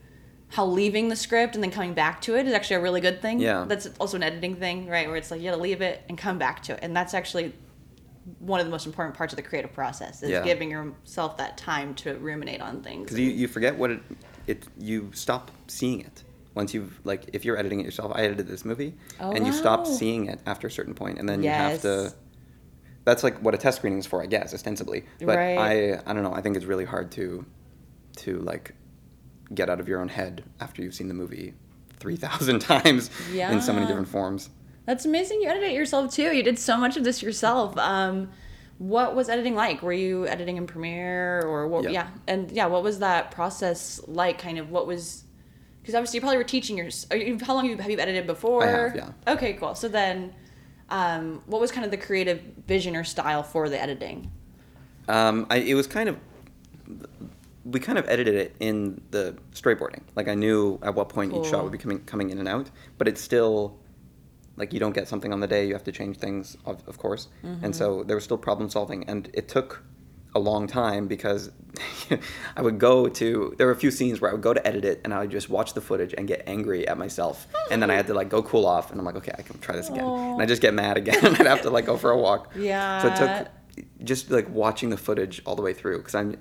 how 0.50 0.66
leaving 0.66 1.08
the 1.08 1.16
script 1.16 1.54
and 1.54 1.62
then 1.62 1.70
coming 1.70 1.94
back 1.94 2.20
to 2.20 2.36
it 2.36 2.44
is 2.46 2.52
actually 2.52 2.76
a 2.76 2.80
really 2.80 3.00
good 3.00 3.22
thing. 3.22 3.38
Yeah. 3.38 3.64
That's 3.68 3.88
also 4.00 4.16
an 4.16 4.24
editing 4.24 4.56
thing, 4.56 4.88
right? 4.88 5.06
Where 5.06 5.16
it's 5.16 5.30
like 5.30 5.40
you 5.40 5.48
gotta 5.48 5.62
leave 5.62 5.80
it 5.80 6.02
and 6.08 6.18
come 6.18 6.38
back 6.38 6.62
to 6.64 6.72
it. 6.72 6.80
And 6.82 6.94
that's 6.94 7.14
actually 7.14 7.54
one 8.40 8.58
of 8.58 8.66
the 8.66 8.70
most 8.70 8.84
important 8.84 9.16
parts 9.16 9.32
of 9.32 9.36
the 9.36 9.42
creative 9.44 9.72
process 9.72 10.24
is 10.24 10.30
Yeah. 10.30 10.42
giving 10.42 10.70
yourself 10.70 11.36
that 11.36 11.56
time 11.56 11.94
to 11.96 12.14
ruminate 12.16 12.60
on 12.60 12.82
things. 12.82 13.04
because 13.04 13.20
you, 13.20 13.30
you 13.30 13.46
forget 13.46 13.76
what 13.78 13.92
it, 13.92 14.00
it 14.48 14.66
you 14.76 15.10
stop 15.14 15.52
seeing 15.68 16.00
it 16.00 16.24
once 16.54 16.74
you've 16.74 17.00
like 17.04 17.30
if 17.32 17.44
you're 17.44 17.56
editing 17.56 17.80
it 17.80 17.84
yourself 17.84 18.12
i 18.14 18.22
edited 18.22 18.46
this 18.46 18.64
movie 18.64 18.94
Oh, 19.20 19.30
and 19.32 19.46
you 19.46 19.52
stop 19.52 19.86
seeing 19.86 20.26
it 20.26 20.40
after 20.46 20.66
a 20.66 20.70
certain 20.70 20.94
point 20.94 21.18
and 21.18 21.28
then 21.28 21.42
Yes. 21.42 21.82
you 21.84 21.90
have 21.90 22.08
to 22.10 22.16
that's 23.04 23.22
like 23.22 23.38
what 23.38 23.54
a 23.54 23.58
test 23.58 23.78
screening 23.78 23.98
is 23.98 24.06
for 24.06 24.22
i 24.22 24.26
guess 24.26 24.52
ostensibly 24.54 25.04
but 25.20 25.36
Right. 25.36 25.58
i 25.58 26.00
i 26.10 26.12
don't 26.12 26.22
know 26.22 26.34
i 26.34 26.40
think 26.42 26.56
it's 26.56 26.66
really 26.66 26.84
hard 26.84 27.10
to 27.12 27.44
to 28.16 28.38
like 28.40 28.74
get 29.54 29.68
out 29.70 29.80
of 29.80 29.88
your 29.88 30.00
own 30.00 30.08
head 30.08 30.44
after 30.60 30.82
you've 30.82 30.94
seen 30.94 31.08
the 31.08 31.14
movie 31.14 31.54
3000 31.98 32.58
times 32.72 33.10
in 33.34 33.60
so 33.60 33.72
many 33.72 33.86
different 33.86 34.08
forms 34.08 34.50
That's 34.86 35.04
amazing. 35.04 35.40
You 35.42 35.48
edited 35.48 35.70
it 35.70 35.74
yourself 35.74 36.12
too. 36.12 36.34
You 36.34 36.42
did 36.42 36.58
so 36.58 36.76
much 36.76 36.96
of 36.96 37.04
this 37.04 37.22
yourself. 37.22 37.76
Um, 37.78 38.30
what 38.78 39.14
was 39.14 39.28
editing 39.28 39.54
like? 39.54 39.82
Were 39.82 39.92
you 39.92 40.26
editing 40.26 40.56
in 40.56 40.66
Premiere 40.66 41.42
or 41.42 41.68
what? 41.68 41.84
Yeah. 41.84 41.90
Yeah. 41.90 42.08
And 42.26 42.50
yeah, 42.50 42.66
what 42.66 42.82
was 42.82 42.98
that 43.00 43.30
process 43.30 44.00
like? 44.08 44.38
Kind 44.38 44.58
of 44.58 44.70
what 44.70 44.86
was? 44.88 45.22
Because 45.82 45.94
obviously 45.94 46.18
you 46.18 46.20
probably 46.20 46.36
were 46.38 46.44
teaching 46.44 46.76
your. 46.76 46.88
are 47.10 47.16
you- 47.16 47.38
How 47.42 47.54
long 47.54 47.66
have 47.68 47.76
you, 47.76 47.82
have 47.82 47.90
you 47.90 47.98
edited 47.98 48.26
before? 48.26 48.62
I 48.64 48.66
have, 48.70 48.96
yeah. 48.96 49.10
Okay, 49.28 49.54
cool. 49.54 49.74
So 49.74 49.88
then, 49.88 50.34
um, 50.90 51.42
what 51.46 51.60
was 51.60 51.70
kind 51.72 51.84
of 51.84 51.90
the 51.90 51.96
creative 51.96 52.40
vision 52.66 52.96
or 52.96 53.04
style 53.04 53.42
for 53.42 53.68
the 53.68 53.80
editing? 53.80 54.30
Um, 55.08 55.46
I, 55.50 55.56
it 55.58 55.74
was 55.74 55.86
kind 55.86 56.08
of 56.08 56.16
we 57.64 57.78
kind 57.78 57.98
of 57.98 58.08
edited 58.08 58.34
it 58.34 58.56
in 58.60 59.00
the 59.10 59.36
storyboarding. 59.52 60.00
Like 60.16 60.28
I 60.28 60.34
knew 60.34 60.78
at 60.82 60.94
what 60.94 61.08
point 61.08 61.34
each 61.34 61.46
shot 61.46 61.62
would 61.62 61.72
be 61.72 61.78
coming 61.78 62.00
coming 62.00 62.30
in 62.30 62.38
and 62.38 62.48
out, 62.48 62.70
but 62.98 63.06
it's 63.08 63.20
still 63.20 63.78
like 64.56 64.72
you 64.72 64.80
don't 64.80 64.94
get 64.94 65.08
something 65.08 65.32
on 65.32 65.40
the 65.40 65.46
day. 65.46 65.66
You 65.66 65.72
have 65.74 65.84
to 65.84 65.92
change 65.92 66.18
things, 66.18 66.56
of, 66.66 66.86
of 66.88 66.98
course. 66.98 67.28
And 67.62 67.74
so 67.74 68.02
there 68.04 68.16
was 68.16 68.24
still 68.24 68.38
problem 68.38 68.68
solving, 68.70 69.04
and 69.08 69.30
it 69.34 69.48
took 69.48 69.82
a 70.34 70.38
long 70.38 70.66
time 70.66 71.08
because 71.08 71.50
I 72.56 72.62
would 72.62 72.78
go 72.78 73.08
to 73.08 73.54
there 73.58 73.66
were 73.66 73.72
a 73.72 73.76
few 73.76 73.90
scenes 73.90 74.20
where 74.20 74.30
I 74.30 74.34
would 74.34 74.42
go 74.42 74.54
to 74.54 74.64
edit 74.66 74.84
it 74.84 75.00
and 75.04 75.12
I 75.12 75.20
would 75.20 75.30
just 75.30 75.48
watch 75.50 75.74
the 75.74 75.80
footage 75.80 76.14
and 76.16 76.28
get 76.28 76.44
angry 76.46 76.86
at 76.86 76.96
myself. 76.98 77.46
And 77.70 77.82
then 77.82 77.90
I 77.90 77.94
had 77.94 78.06
to 78.08 78.14
like 78.14 78.28
go 78.28 78.42
cool 78.42 78.66
off 78.66 78.90
and 78.90 79.00
I'm 79.00 79.04
like 79.06 79.16
okay 79.16 79.32
I 79.36 79.42
can 79.42 79.58
try 79.58 79.76
this 79.76 79.88
again. 79.88 80.04
And 80.04 80.42
I 80.42 80.46
just 80.46 80.62
get 80.62 80.74
mad 80.74 80.96
again. 80.96 81.24
And 81.24 81.36
I'd 81.40 81.46
have 81.46 81.62
to 81.62 81.70
like 81.70 81.86
go 81.86 81.96
for 81.96 82.10
a 82.10 82.16
walk. 82.18 82.52
Yeah 82.56 83.02
so 83.02 83.08
it 83.08 83.16
took 83.16 83.48
just 84.04 84.30
like 84.30 84.48
watching 84.50 84.90
the 84.90 84.96
footage 84.96 85.42
all 85.46 85.56
the 85.56 85.62
way 85.62 85.72
through 85.72 85.98
because 85.98 86.14
I'm 86.14 86.36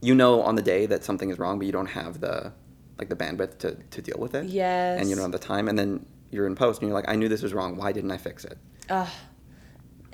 you 0.00 0.14
know 0.14 0.42
on 0.42 0.54
the 0.54 0.62
day 0.62 0.86
that 0.86 1.04
something 1.04 1.30
is 1.30 1.38
wrong 1.38 1.58
but 1.58 1.66
you 1.66 1.72
don't 1.72 1.86
have 1.86 2.20
the 2.20 2.52
like 2.98 3.08
the 3.08 3.16
bandwidth 3.16 3.58
to, 3.58 3.74
to 3.74 4.02
deal 4.02 4.16
with 4.18 4.34
it. 4.34 4.46
Yes. 4.46 5.00
and 5.00 5.08
you 5.08 5.14
don't 5.14 5.22
have 5.22 5.32
the 5.32 5.38
time. 5.38 5.68
And 5.68 5.78
then 5.78 6.04
you're 6.30 6.46
in 6.46 6.54
post 6.56 6.80
and 6.80 6.88
you're 6.88 6.94
like 6.94 7.08
I 7.08 7.16
knew 7.16 7.28
this 7.28 7.42
was 7.42 7.54
wrong. 7.54 7.76
Why 7.76 7.92
didn't 7.92 8.10
I 8.10 8.16
fix 8.16 8.44
it? 8.44 8.58
Ugh, 8.90 9.08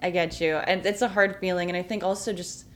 I 0.05 0.11
get 0.11 0.41
you, 0.41 0.57
and 0.57 0.85
it's 0.85 1.01
a 1.01 1.09
hard 1.09 1.37
feeling, 1.41 1.71
and 1.71 1.77
I 1.77 1.83
think 1.83 2.05
also 2.05 2.35
just, 2.35 2.67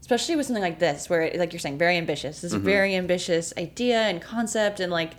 especially 0.00 0.36
with 0.36 0.46
something 0.46 0.62
like 0.62 0.78
this, 0.78 1.10
where 1.10 1.22
it, 1.22 1.36
like 1.36 1.52
you're 1.52 1.60
saying, 1.60 1.78
very 1.78 1.96
ambitious. 1.96 2.42
This 2.42 2.52
is 2.52 2.54
a 2.54 2.58
very 2.60 2.94
ambitious 2.94 3.52
idea 3.58 4.02
and 4.02 4.22
concept, 4.22 4.78
and 4.78 4.92
like, 4.92 5.14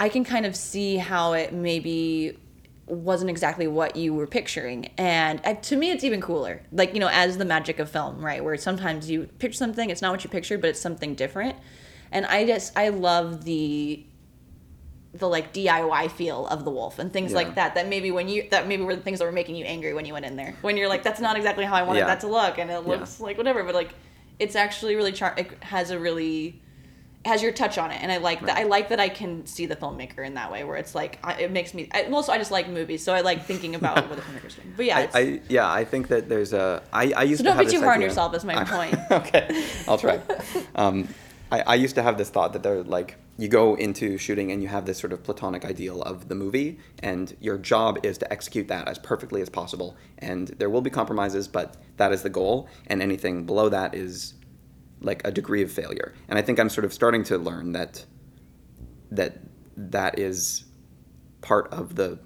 I 0.00 0.08
can 0.08 0.24
kind 0.24 0.46
of 0.46 0.56
see 0.56 0.96
how 0.96 1.34
it 1.34 1.52
maybe 1.52 2.38
wasn't 2.86 3.30
exactly 3.30 3.66
what 3.66 3.96
you 3.96 4.14
were 4.14 4.26
picturing, 4.26 4.86
and 4.96 5.40
uh, 5.44 5.54
to 5.54 5.76
me, 5.76 5.90
it's 5.90 6.04
even 6.04 6.22
cooler. 6.22 6.62
Like 6.72 6.94
you 6.94 7.00
know, 7.00 7.10
as 7.12 7.36
the 7.36 7.44
magic 7.44 7.78
of 7.78 7.90
film, 7.90 8.24
right? 8.24 8.42
Where 8.42 8.56
sometimes 8.56 9.10
you 9.10 9.28
picture 9.38 9.58
something, 9.58 9.90
it's 9.90 10.00
not 10.00 10.10
what 10.10 10.24
you 10.24 10.30
pictured, 10.30 10.62
but 10.62 10.70
it's 10.70 10.80
something 10.80 11.14
different, 11.14 11.56
and 12.10 12.24
I 12.24 12.46
just 12.46 12.76
I 12.78 12.88
love 12.88 13.44
the 13.44 14.06
the 15.14 15.28
like 15.28 15.52
DIY 15.52 16.10
feel 16.12 16.46
of 16.46 16.64
the 16.64 16.70
wolf 16.70 16.98
and 16.98 17.12
things 17.12 17.32
Yeah. 17.32 17.36
like 17.38 17.54
that. 17.56 17.74
That 17.74 17.88
maybe 17.88 18.10
when 18.10 18.28
you 18.28 18.48
that 18.50 18.66
maybe 18.66 18.82
were 18.82 18.96
the 18.96 19.02
things 19.02 19.18
that 19.18 19.26
were 19.26 19.32
making 19.32 19.56
you 19.56 19.64
angry 19.64 19.92
when 19.92 20.06
you 20.06 20.12
went 20.14 20.24
in 20.24 20.36
there. 20.36 20.54
When 20.62 20.76
you're 20.76 20.88
like, 20.88 21.02
that's 21.02 21.20
not 21.20 21.36
exactly 21.36 21.64
how 21.64 21.74
I 21.74 21.82
wanted 21.82 22.00
Yeah. 22.00 22.06
that 22.06 22.20
to 22.20 22.28
look, 22.28 22.58
and 22.58 22.70
it 22.70 22.74
Yeah. 22.74 22.78
looks 22.78 23.20
like 23.20 23.36
whatever. 23.36 23.62
But 23.62 23.74
like, 23.74 23.90
it's 24.38 24.56
actually 24.56 24.96
really 24.96 25.12
char. 25.12 25.34
It 25.36 25.50
has 25.64 25.90
a 25.90 25.98
really 25.98 26.60
has 27.24 27.40
your 27.40 27.52
touch 27.52 27.78
on 27.78 27.92
it, 27.92 28.02
and 28.02 28.10
I 28.10 28.16
like 28.16 28.40
that. 28.46 28.56
I 28.56 28.64
like 28.64 28.88
that 28.88 28.98
I 28.98 29.08
can 29.08 29.46
see 29.46 29.66
the 29.66 29.76
filmmaker 29.76 30.26
in 30.26 30.34
that 30.34 30.50
way, 30.50 30.64
where 30.64 30.76
it's 30.76 30.92
like 30.94 31.18
I, 31.22 31.34
it 31.34 31.50
makes 31.52 31.72
me. 31.74 31.88
I, 31.92 32.04
also, 32.04 32.32
I 32.32 32.38
just 32.38 32.50
like 32.50 32.68
movies, 32.68 33.04
so 33.04 33.12
I 33.14 33.20
like 33.20 33.44
thinking 33.44 33.74
about 33.76 34.08
what 34.08 34.16
the 34.16 34.22
filmmaker's 34.22 34.54
doing. 34.56 34.72
But 34.76 34.86
yeah, 34.86 34.98
I, 35.14 35.18
I 35.20 35.40
yeah 35.48 35.70
I 35.70 35.84
think 35.84 36.08
that 36.08 36.28
there's 36.30 36.52
a 36.54 36.82
I, 36.92 37.12
I 37.12 37.22
used 37.24 37.38
So 37.40 37.44
to 37.44 37.50
don't 37.50 37.56
have 37.58 37.66
be 37.66 37.70
too 37.72 37.80
hard 37.82 37.96
on 37.96 38.00
yourself 38.02 38.34
is 38.34 38.44
my 38.44 38.56
I- 38.60 38.64
point. 38.64 38.98
okay 39.10 39.66
I'll 39.86 39.98
try 39.98 40.20
um, 40.74 41.06
I, 41.52 41.60
I 41.66 41.74
used 41.74 41.94
to 41.96 42.02
have 42.02 42.16
this 42.16 42.30
thought 42.30 42.54
that 42.54 42.62
they're 42.62 42.82
like 42.82 43.16
you 43.36 43.46
go 43.48 43.74
into 43.74 44.16
shooting 44.18 44.50
and 44.50 44.62
you 44.62 44.68
have 44.68 44.86
this 44.86 44.98
sort 44.98 45.12
of 45.12 45.22
platonic 45.22 45.64
ideal 45.64 46.02
of 46.02 46.28
the 46.28 46.34
movie 46.34 46.78
and 47.02 47.36
your 47.40 47.58
job 47.58 47.98
is 48.04 48.18
to 48.18 48.32
execute 48.32 48.68
that 48.68 48.88
as 48.88 48.98
perfectly 48.98 49.42
as 49.42 49.48
possible 49.48 49.96
and 50.18 50.48
there 50.58 50.70
will 50.70 50.80
be 50.80 50.90
compromises 50.90 51.46
but 51.48 51.76
that 51.98 52.12
is 52.12 52.22
the 52.22 52.30
goal 52.30 52.68
and 52.86 53.02
anything 53.02 53.44
below 53.44 53.68
that 53.68 53.94
is 53.94 54.34
like 55.00 55.26
a 55.26 55.30
degree 55.30 55.62
of 55.62 55.70
failure 55.70 56.14
and 56.28 56.38
i 56.38 56.42
think 56.42 56.58
i'm 56.58 56.68
sort 56.70 56.84
of 56.84 56.92
starting 56.92 57.22
to 57.24 57.36
learn 57.38 57.72
that 57.72 58.04
that 59.10 59.38
that 59.76 60.18
is 60.18 60.64
part 61.42 61.72
of 61.72 61.96
the 61.96 62.18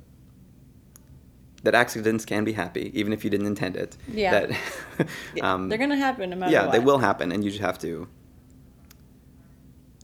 that 1.62 1.74
accidents 1.74 2.24
can 2.24 2.44
be 2.44 2.52
happy 2.52 2.92
even 2.94 3.12
if 3.12 3.24
you 3.24 3.30
didn't 3.30 3.46
intend 3.46 3.76
it 3.76 3.96
Yeah. 4.12 4.30
that 4.46 4.60
um, 5.42 5.68
they're 5.68 5.78
gonna 5.78 5.96
happen 5.96 6.30
no 6.30 6.36
matter 6.36 6.52
yeah 6.52 6.66
what. 6.66 6.72
they 6.72 6.78
will 6.78 6.98
happen 6.98 7.32
and 7.32 7.42
you 7.44 7.50
just 7.50 7.62
have 7.62 7.78
to 7.80 8.08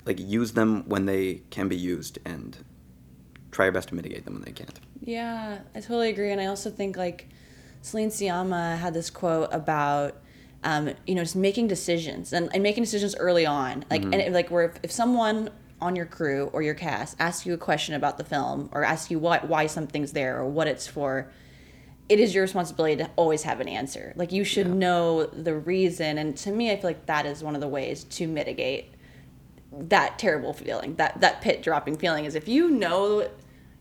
like 0.05 0.19
use 0.19 0.53
them 0.53 0.89
when 0.89 1.07
they 1.07 1.43
can 1.51 1.69
be 1.69 1.77
used 1.77 2.19
and 2.25 2.59
try 3.51 3.67
your 3.67 3.73
best 3.73 3.89
to 3.89 3.95
mitigate 3.95 4.25
them 4.25 4.35
when 4.35 4.43
they 4.43 4.53
can't 4.53 4.81
Yeah, 5.01 5.59
I 5.75 5.81
totally 5.81 6.11
agree, 6.11 6.33
and 6.33 6.41
I 6.41 6.47
also 6.47 6.71
think 6.71 6.97
like 6.97 7.29
Céline 7.83 8.09
Sciamma 8.09 8.79
had 8.79 8.95
this 8.95 9.11
quote 9.11 9.49
about. 9.53 10.17
Um, 10.65 10.95
you 11.09 11.17
know, 11.17 11.25
just 11.25 11.35
making 11.35 11.67
decisions 11.67 12.33
and, 12.33 12.49
and 12.55 12.63
making 12.63 12.85
decisions 12.85 13.17
early 13.17 13.45
on, 13.45 13.85
like 13.91 14.05
and 14.05 14.15
it, 14.15 14.33
like 14.33 14.49
where 14.49 14.67
if, 14.67 14.79
if 14.85 14.93
someone 14.93 15.51
on 15.81 15.97
your 15.97 16.07
crew 16.07 16.49
or 16.53 16.63
your 16.63 16.75
cast 16.75 17.17
asks 17.19 17.45
you 17.45 17.53
a 17.53 17.59
question 17.59 17.97
about 17.97 18.17
the 18.17 18.23
film 18.23 18.71
or 18.73 18.85
asks 18.85 19.11
you 19.11 19.19
what 19.19 19.49
why 19.49 19.67
something's 19.67 20.13
there 20.13 20.39
or 20.39 20.47
what 20.47 20.69
it's 20.69 20.87
for, 20.87 21.33
it 22.09 22.21
is 22.21 22.33
your 22.35 22.43
responsibility 22.43 22.97
to 22.97 23.11
always 23.17 23.43
have 23.43 23.59
an 23.61 23.67
answer. 23.69 24.13
Like 24.17 24.31
you 24.31 24.45
should 24.45 24.69
know 24.73 25.27
the 25.27 25.57
reason, 25.57 26.17
and 26.17 26.37
to 26.39 26.53
me, 26.53 26.71
I 26.71 26.77
feel 26.77 26.91
like 26.91 27.07
that 27.07 27.27
is 27.27 27.43
one 27.43 27.57
of 27.57 27.61
the 27.61 27.69
ways 27.69 28.05
to 28.05 28.29
mitigate 28.29 28.95
that 29.73 30.19
terrible 30.19 30.53
feeling, 30.53 30.97
that 30.97 31.21
that 31.21 31.41
pit 31.41 31.63
dropping 31.63 31.97
feeling 31.97 32.25
is 32.25 32.35
if 32.35 32.49
you 32.49 32.71
know 32.71 33.29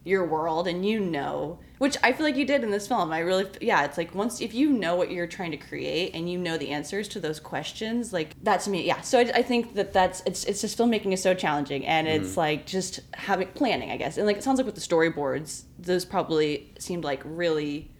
your 0.04 0.25
world 0.25 0.67
and 0.67 0.84
you 0.84 0.99
know, 0.99 1.60
which 1.77 1.95
I 2.04 2.12
feel 2.12 2.25
like 2.25 2.36
you 2.36 2.45
did 2.45 2.63
in 2.63 2.71
this 2.71 2.88
film. 2.88 3.12
I 3.12 3.19
really, 3.19 3.45
yeah, 3.60 3.84
it's 3.86 3.97
like 3.97 4.15
once 4.15 4.41
if 4.41 4.54
you 4.54 4.71
know 4.71 4.95
what 4.95 5.12
you're 5.12 5.27
trying 5.27 5.51
to 5.51 5.58
create 5.58 6.15
and 6.15 6.30
you 6.30 6.39
know 6.39 6.58
the 6.58 6.69
answers 6.69 7.08
to 7.10 7.19
those 7.19 7.39
questions, 7.39 8.12
like 8.12 8.36
that 8.43 8.62
to 8.62 8.71
me, 8.71 8.86
yeah. 8.86 9.01
So 9.01 9.19
I, 9.19 9.32
I 9.36 9.41
think 9.43 9.75
that 9.75 9.93
that's 9.93 10.23
it's 10.25 10.43
it's 10.45 10.62
just 10.62 10.77
filmmaking 10.77 11.13
is 11.13 11.21
so 11.21 11.34
challenging 11.34 11.86
and 11.86 12.08
it's 12.08 12.32
mm-hmm. 12.32 12.39
like 12.39 12.65
just 12.65 13.01
having 13.13 13.47
planning, 13.49 13.91
I 13.91 13.97
guess, 13.97 14.17
and 14.17 14.25
like 14.25 14.38
it 14.38 14.43
sounds 14.43 14.58
like 14.58 14.65
with 14.65 14.75
the 14.75 14.82
storyboards, 14.82 15.63
those 15.77 16.04
probably 16.04 16.73
seemed 16.80 17.04
like 17.04 17.21
really 17.23 17.91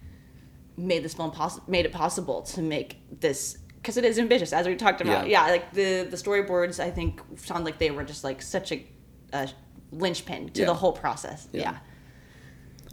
made 0.76 1.04
this 1.04 1.14
film 1.14 1.30
poss- 1.30 1.60
made 1.68 1.86
it 1.86 1.92
possible 1.92 2.42
to 2.42 2.62
make 2.62 2.96
this 3.20 3.58
because 3.82 3.96
it 3.96 4.04
is 4.04 4.18
ambitious 4.18 4.52
as 4.52 4.66
we 4.66 4.76
talked 4.76 5.00
about 5.00 5.26
Yeah. 5.28 5.46
yeah. 5.46 5.50
like 5.52 5.72
the 5.72 6.04
the 6.04 6.16
storyboards 6.16 6.78
i 6.80 6.90
think 6.90 7.20
sound 7.36 7.64
like 7.64 7.78
they 7.78 7.90
were 7.90 8.04
just 8.04 8.22
like 8.24 8.40
such 8.40 8.70
a, 8.72 8.86
a 9.32 9.48
linchpin 9.90 10.50
to 10.50 10.60
Yeah. 10.60 10.66
the 10.66 10.74
whole 10.74 10.92
process 10.92 11.48
Yeah. 11.52 11.60
yeah, 11.62 11.78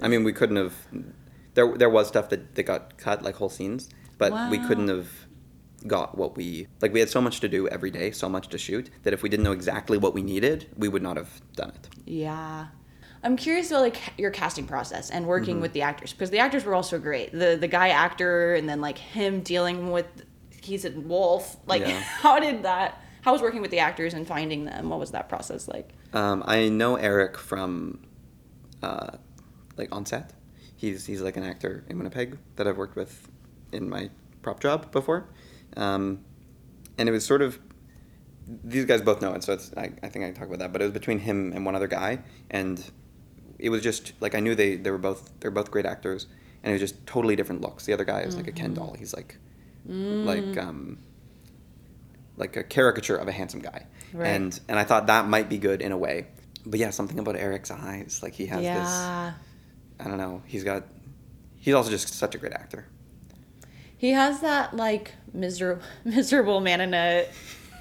i 0.02 0.08
mean 0.08 0.24
we 0.24 0.34
couldn't 0.34 0.56
have 0.58 0.74
there 1.54 1.78
there 1.78 1.90
was 1.90 2.08
stuff 2.08 2.30
that, 2.30 2.56
that 2.56 2.64
got 2.64 2.98
cut 2.98 3.22
like 3.22 3.36
whole 3.36 3.50
scenes 3.50 3.90
but 4.18 4.32
we 4.52 4.58
couldn't 4.68 4.88
have 4.90 5.10
got 5.88 6.18
what 6.18 6.36
we 6.36 6.68
like 6.82 6.92
we 6.92 7.00
had 7.00 7.10
so 7.10 7.22
much 7.22 7.40
to 7.40 7.48
do 7.48 7.68
every 7.70 7.90
day 7.92 8.12
so 8.12 8.28
much 8.28 8.50
to 8.50 8.58
shoot 8.58 8.90
that 9.04 9.14
if 9.14 9.24
we 9.24 9.30
didn't 9.30 9.44
know 9.46 9.54
exactly 9.54 9.98
what 9.98 10.14
we 10.14 10.22
needed 10.22 10.68
we 10.76 10.88
would 10.90 11.02
not 11.02 11.16
have 11.16 11.30
done 11.56 11.70
it 11.70 11.88
yeah 12.06 12.68
i'm 13.24 13.38
curious 13.38 13.72
about 13.72 13.82
like 13.82 13.98
your 14.18 14.30
casting 14.32 14.66
process 14.66 15.10
and 15.10 15.26
working 15.26 15.56
Mm-hmm. 15.56 15.62
with 15.62 15.74
the 15.74 15.82
actors 15.84 16.12
because 16.12 16.32
the 16.32 16.40
actors 16.40 16.66
were 16.66 16.76
also 16.76 17.00
great 17.00 17.32
the 17.32 17.56
the 17.60 17.68
guy 17.68 17.90
actor 17.90 18.56
and 18.56 18.68
then 18.68 18.82
like 18.82 18.98
him 18.98 19.40
dealing 19.42 19.92
with 19.92 20.06
he's 20.70 20.86
a 20.86 20.92
wolf 20.92 21.58
like 21.66 21.82
Yeah. 21.82 22.00
how 22.26 22.40
did 22.40 22.64
that 22.64 23.02
how 23.22 23.34
was 23.34 23.42
working 23.42 23.62
with 23.62 23.72
the 23.72 23.80
actors 23.80 24.14
and 24.14 24.26
finding 24.26 24.66
them 24.66 24.90
what 24.90 25.00
was 25.00 25.12
that 25.12 25.28
process 25.30 25.68
like 25.68 25.90
Um, 26.14 26.44
I 26.58 26.70
know 26.70 26.96
Eric 26.96 27.38
from, 27.38 28.00
uh, 28.82 29.12
like 29.80 29.90
on 29.98 30.06
set. 30.06 30.28
He's 30.76 31.06
he's 31.06 31.22
like 31.28 31.38
an 31.38 31.44
actor 31.44 31.84
in 31.90 31.98
Winnipeg 32.00 32.38
that 32.56 32.66
I've 32.68 32.78
worked 32.84 32.96
with 32.96 33.14
in 33.78 33.90
my 33.90 34.10
prop 34.42 34.60
job 34.62 34.92
before, 34.92 35.22
um, 35.78 36.04
and 36.98 37.10
it 37.10 37.12
was 37.12 37.26
sort 37.26 37.42
of 37.42 37.60
these 38.74 38.86
guys 38.86 39.02
both 39.02 39.22
know 39.22 39.34
it, 39.34 39.44
so 39.44 39.54
it's 39.54 39.72
I, 39.78 39.92
I 40.02 40.08
think 40.10 40.24
I 40.26 40.28
can 40.30 40.34
talk 40.34 40.48
about 40.48 40.60
that. 40.60 40.72
But 40.74 40.82
it 40.82 40.86
was 40.86 40.94
between 40.94 41.20
him 41.20 41.52
and 41.54 41.66
one 41.66 41.76
other 41.76 41.88
guy, 41.88 42.20
and 42.50 42.84
it 43.60 43.70
was 43.70 43.82
just 43.84 44.14
like 44.22 44.34
I 44.36 44.40
knew 44.40 44.56
they 44.56 44.76
they 44.84 44.92
were 44.92 44.98
both 45.10 45.22
they're 45.40 45.52
both 45.52 45.70
great 45.70 45.86
actors, 45.86 46.28
and 46.64 46.72
it 46.72 46.74
was 46.80 46.82
just 46.82 47.06
totally 47.06 47.36
different 47.36 47.62
looks. 47.62 47.86
The 47.86 47.94
other 47.94 48.06
guy 48.06 48.22
is 48.22 48.36
like 48.38 48.48
a 48.48 48.52
Ken 48.54 48.74
doll. 48.74 48.96
He's 48.98 49.14
like 49.14 49.38
like 49.90 50.58
um, 50.58 50.98
like 52.38 52.56
a 52.56 52.64
caricature 52.64 53.16
of 53.16 53.28
a 53.28 53.32
handsome 53.32 53.60
guy. 53.60 53.86
Right. 54.14 54.28
And 54.28 54.60
and 54.68 54.80
I 54.80 54.84
thought 54.84 55.08
that 55.08 55.28
might 55.28 55.50
be 55.50 55.58
good 55.58 55.82
in 55.82 55.92
a 55.92 55.98
way. 55.98 56.28
but 56.66 56.80
yeah, 56.80 56.90
something 56.90 57.20
about 57.20 57.36
Eric's 57.36 57.72
eyes. 57.72 58.22
Like 58.24 58.34
he 58.34 58.46
has 58.48 58.62
this. 58.62 58.90
I 60.00 60.08
don't 60.08 60.18
know. 60.18 60.42
He's 60.46 60.64
got. 60.64 60.84
He's 61.58 61.74
also 61.74 61.90
just 61.90 62.08
such 62.14 62.36
a 62.36 62.38
great 62.38 62.54
actor. 62.54 62.86
He 63.98 64.12
has 64.12 64.40
that 64.42 64.76
like 64.76 65.14
miserable 65.34 65.84
miserable 66.06 66.62
man 66.62 66.82
in 66.82 66.94
a 66.94 67.28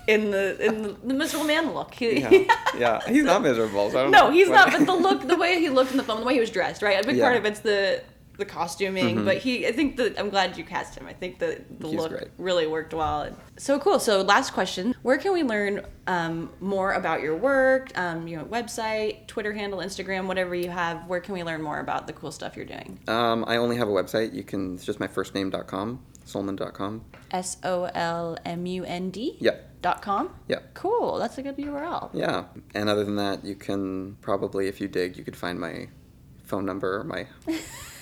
in 0.08 0.30
the 0.30 0.64
in 0.64 0.82
the, 0.82 0.88
the 1.04 1.14
miserable 1.14 1.46
man 1.46 1.72
look. 1.72 1.94
He, 1.94 2.20
Yeah, 2.20 2.30
yeah. 2.76 3.00
He's 3.06 3.22
not 3.22 3.42
miserable. 3.42 3.90
So 3.90 3.98
I 3.98 4.02
don't 4.02 4.10
no, 4.10 4.26
know 4.26 4.30
he's 4.32 4.48
not. 4.48 4.72
But 4.72 4.86
the 4.86 4.94
look, 4.94 5.28
the 5.28 5.36
way 5.36 5.60
he 5.60 5.68
looked 5.68 5.92
in 5.92 5.96
the 5.96 6.02
film, 6.02 6.20
the 6.20 6.26
way 6.26 6.34
he 6.34 6.40
was 6.40 6.50
dressed, 6.50 6.82
right? 6.82 7.02
A 7.02 7.06
big 7.06 7.20
part 7.20 7.36
of 7.36 7.44
it's 7.44 7.60
the 7.60 8.02
the 8.38 8.44
costuming, 8.44 9.24
but 9.24 9.38
he. 9.38 9.66
I 9.66 9.72
think 9.72 9.96
that 9.96 10.18
I'm 10.18 10.30
glad 10.30 10.56
you 10.56 10.64
cast 10.64 10.96
him. 10.96 11.06
I 11.06 11.12
think 11.12 11.38
the 11.38 11.62
the 11.78 11.88
He's 11.88 11.96
look 11.96 12.10
great. 12.10 12.28
really 12.38 12.66
worked 12.66 12.94
well. 12.94 13.28
So 13.58 13.78
cool. 13.78 13.98
So 14.00 14.22
last 14.22 14.52
question: 14.52 14.94
Where 15.02 15.18
can 15.18 15.32
we 15.32 15.42
learn 15.42 15.84
um, 16.06 16.50
more 16.60 16.92
about 16.92 17.20
your 17.20 17.36
work? 17.36 17.96
Um, 17.98 18.26
you 18.26 18.36
know, 18.36 18.44
website, 18.44 19.26
Twitter 19.26 19.52
handle, 19.52 19.80
Instagram, 19.80 20.26
whatever 20.26 20.54
you 20.54 20.70
have. 20.70 21.06
Where 21.06 21.20
can 21.20 21.34
we 21.34 21.42
learn 21.42 21.60
more 21.60 21.80
about 21.80 22.06
the 22.06 22.12
cool 22.14 22.32
stuff 22.32 22.56
you're 22.56 22.64
doing? 22.64 22.98
Um, 23.08 23.44
I 23.46 23.56
only 23.56 23.76
have 23.76 23.88
a 23.88 23.92
website. 23.92 24.32
You 24.32 24.44
can. 24.44 24.74
It's 24.74 24.84
just 24.84 25.00
my 25.00 25.08
first 25.08 25.34
name.com, 25.34 26.00
solmund.com. 26.24 27.04
S 27.32 27.58
O 27.64 27.84
L 27.94 28.38
M 28.44 28.64
U 28.66 28.84
N 28.84 29.10
D. 29.10 29.36
Yep. 29.40 29.64
Dot 29.80 30.02
com. 30.02 30.34
Yeah. 30.48 30.58
Cool. 30.74 31.18
That's 31.18 31.38
a 31.38 31.42
good 31.42 31.56
URL. 31.56 32.10
Yeah. 32.12 32.46
And 32.74 32.88
other 32.88 33.04
than 33.04 33.14
that, 33.14 33.44
you 33.44 33.54
can 33.54 34.16
probably, 34.22 34.66
if 34.66 34.80
you 34.80 34.88
dig, 34.88 35.16
you 35.16 35.22
could 35.22 35.36
find 35.36 35.60
my 35.60 35.86
phone 36.42 36.64
number 36.66 36.98
or 36.98 37.04
my 37.04 37.26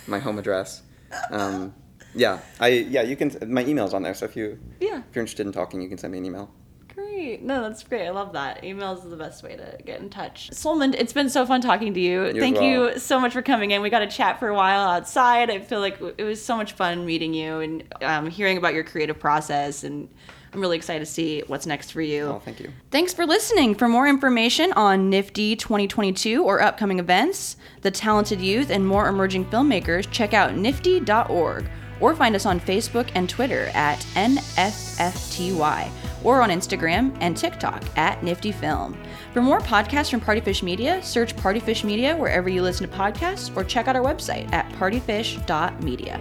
my 0.06 0.18
home 0.18 0.38
address. 0.38 0.82
Um, 1.30 1.74
yeah. 2.14 2.38
I 2.60 2.68
yeah. 2.68 3.02
You 3.02 3.16
can. 3.16 3.32
My 3.46 3.64
email's 3.64 3.94
on 3.94 4.02
there. 4.02 4.14
So 4.14 4.24
if 4.24 4.36
you 4.36 4.58
Yeah. 4.80 4.98
if 5.08 5.14
you're 5.14 5.22
interested 5.22 5.46
in 5.46 5.52
talking, 5.52 5.80
you 5.82 5.88
can 5.88 5.98
send 5.98 6.12
me 6.12 6.18
an 6.18 6.24
email. 6.24 6.50
Great. 6.94 7.42
No, 7.42 7.62
that's 7.62 7.82
great. 7.82 8.06
I 8.06 8.10
love 8.10 8.32
that. 8.32 8.62
Emails 8.62 9.04
is 9.04 9.10
the 9.10 9.16
best 9.16 9.42
way 9.42 9.54
to 9.56 9.76
get 9.84 10.00
in 10.00 10.08
touch. 10.08 10.50
Solmund, 10.52 10.94
it's 10.94 11.12
been 11.12 11.28
so 11.28 11.44
fun 11.44 11.60
talking 11.60 11.92
to 11.92 12.00
you. 12.00 12.24
as 12.24 12.36
Thank 12.36 12.56
well. 12.56 12.64
you 12.92 12.98
so 12.98 13.20
much 13.20 13.32
for 13.34 13.42
coming 13.42 13.70
in. 13.70 13.82
We 13.82 13.90
got 13.90 13.98
to 13.98 14.06
chat 14.06 14.38
for 14.38 14.48
a 14.48 14.54
while 14.54 14.88
outside. 14.88 15.50
I 15.50 15.58
feel 15.60 15.80
like 15.80 15.98
it 16.16 16.24
was 16.24 16.42
so 16.42 16.56
much 16.56 16.72
fun 16.72 17.04
meeting 17.04 17.34
you 17.34 17.60
and 17.60 17.84
um, 18.02 18.30
hearing 18.30 18.56
about 18.56 18.72
your 18.74 18.84
creative 18.84 19.18
process. 19.18 19.84
And 19.84 20.08
I'm 20.52 20.60
really 20.60 20.76
excited 20.76 21.00
to 21.00 21.10
see 21.10 21.42
what's 21.46 21.66
next 21.66 21.92
for 21.92 22.00
you. 22.00 22.24
Oh, 22.24 22.42
thank 22.44 22.60
you. 22.60 22.72
Thanks 22.90 23.12
for 23.12 23.26
listening. 23.26 23.74
For 23.74 23.88
more 23.88 24.08
information 24.08 24.72
on 24.72 25.10
NFFTY 25.10 25.58
2022 25.58 26.42
or 26.42 26.62
upcoming 26.62 26.98
events, 26.98 27.56
the 27.82 27.90
talented 27.90 28.40
youth, 28.40 28.70
and 28.70 28.86
more 28.86 29.08
emerging 29.08 29.46
filmmakers, 29.46 30.10
check 30.10 30.34
out 30.34 30.50
nffty.org 30.52 31.68
or 32.00 32.14
find 32.14 32.34
us 32.34 32.46
on 32.46 32.60
Facebook 32.60 33.10
and 33.14 33.28
Twitter 33.28 33.70
at 33.74 33.98
NFFTY 34.14 35.90
or 36.24 36.42
on 36.42 36.50
Instagram 36.50 37.16
and 37.20 37.36
TikTok 37.36 37.82
at 37.96 38.22
Nifty 38.22 38.52
Film. 38.52 38.96
For 39.32 39.40
more 39.40 39.60
podcasts 39.60 40.10
from 40.10 40.20
Partyfish 40.20 40.62
Media, 40.62 41.02
search 41.02 41.36
Partyfish 41.36 41.84
Media 41.84 42.16
wherever 42.16 42.48
you 42.48 42.62
listen 42.62 42.88
to 42.88 42.96
podcasts 42.96 43.54
or 43.56 43.64
check 43.64 43.88
out 43.88 43.96
our 43.96 44.02
website 44.02 44.52
at 44.52 44.68
partyfish.media. 44.72 46.20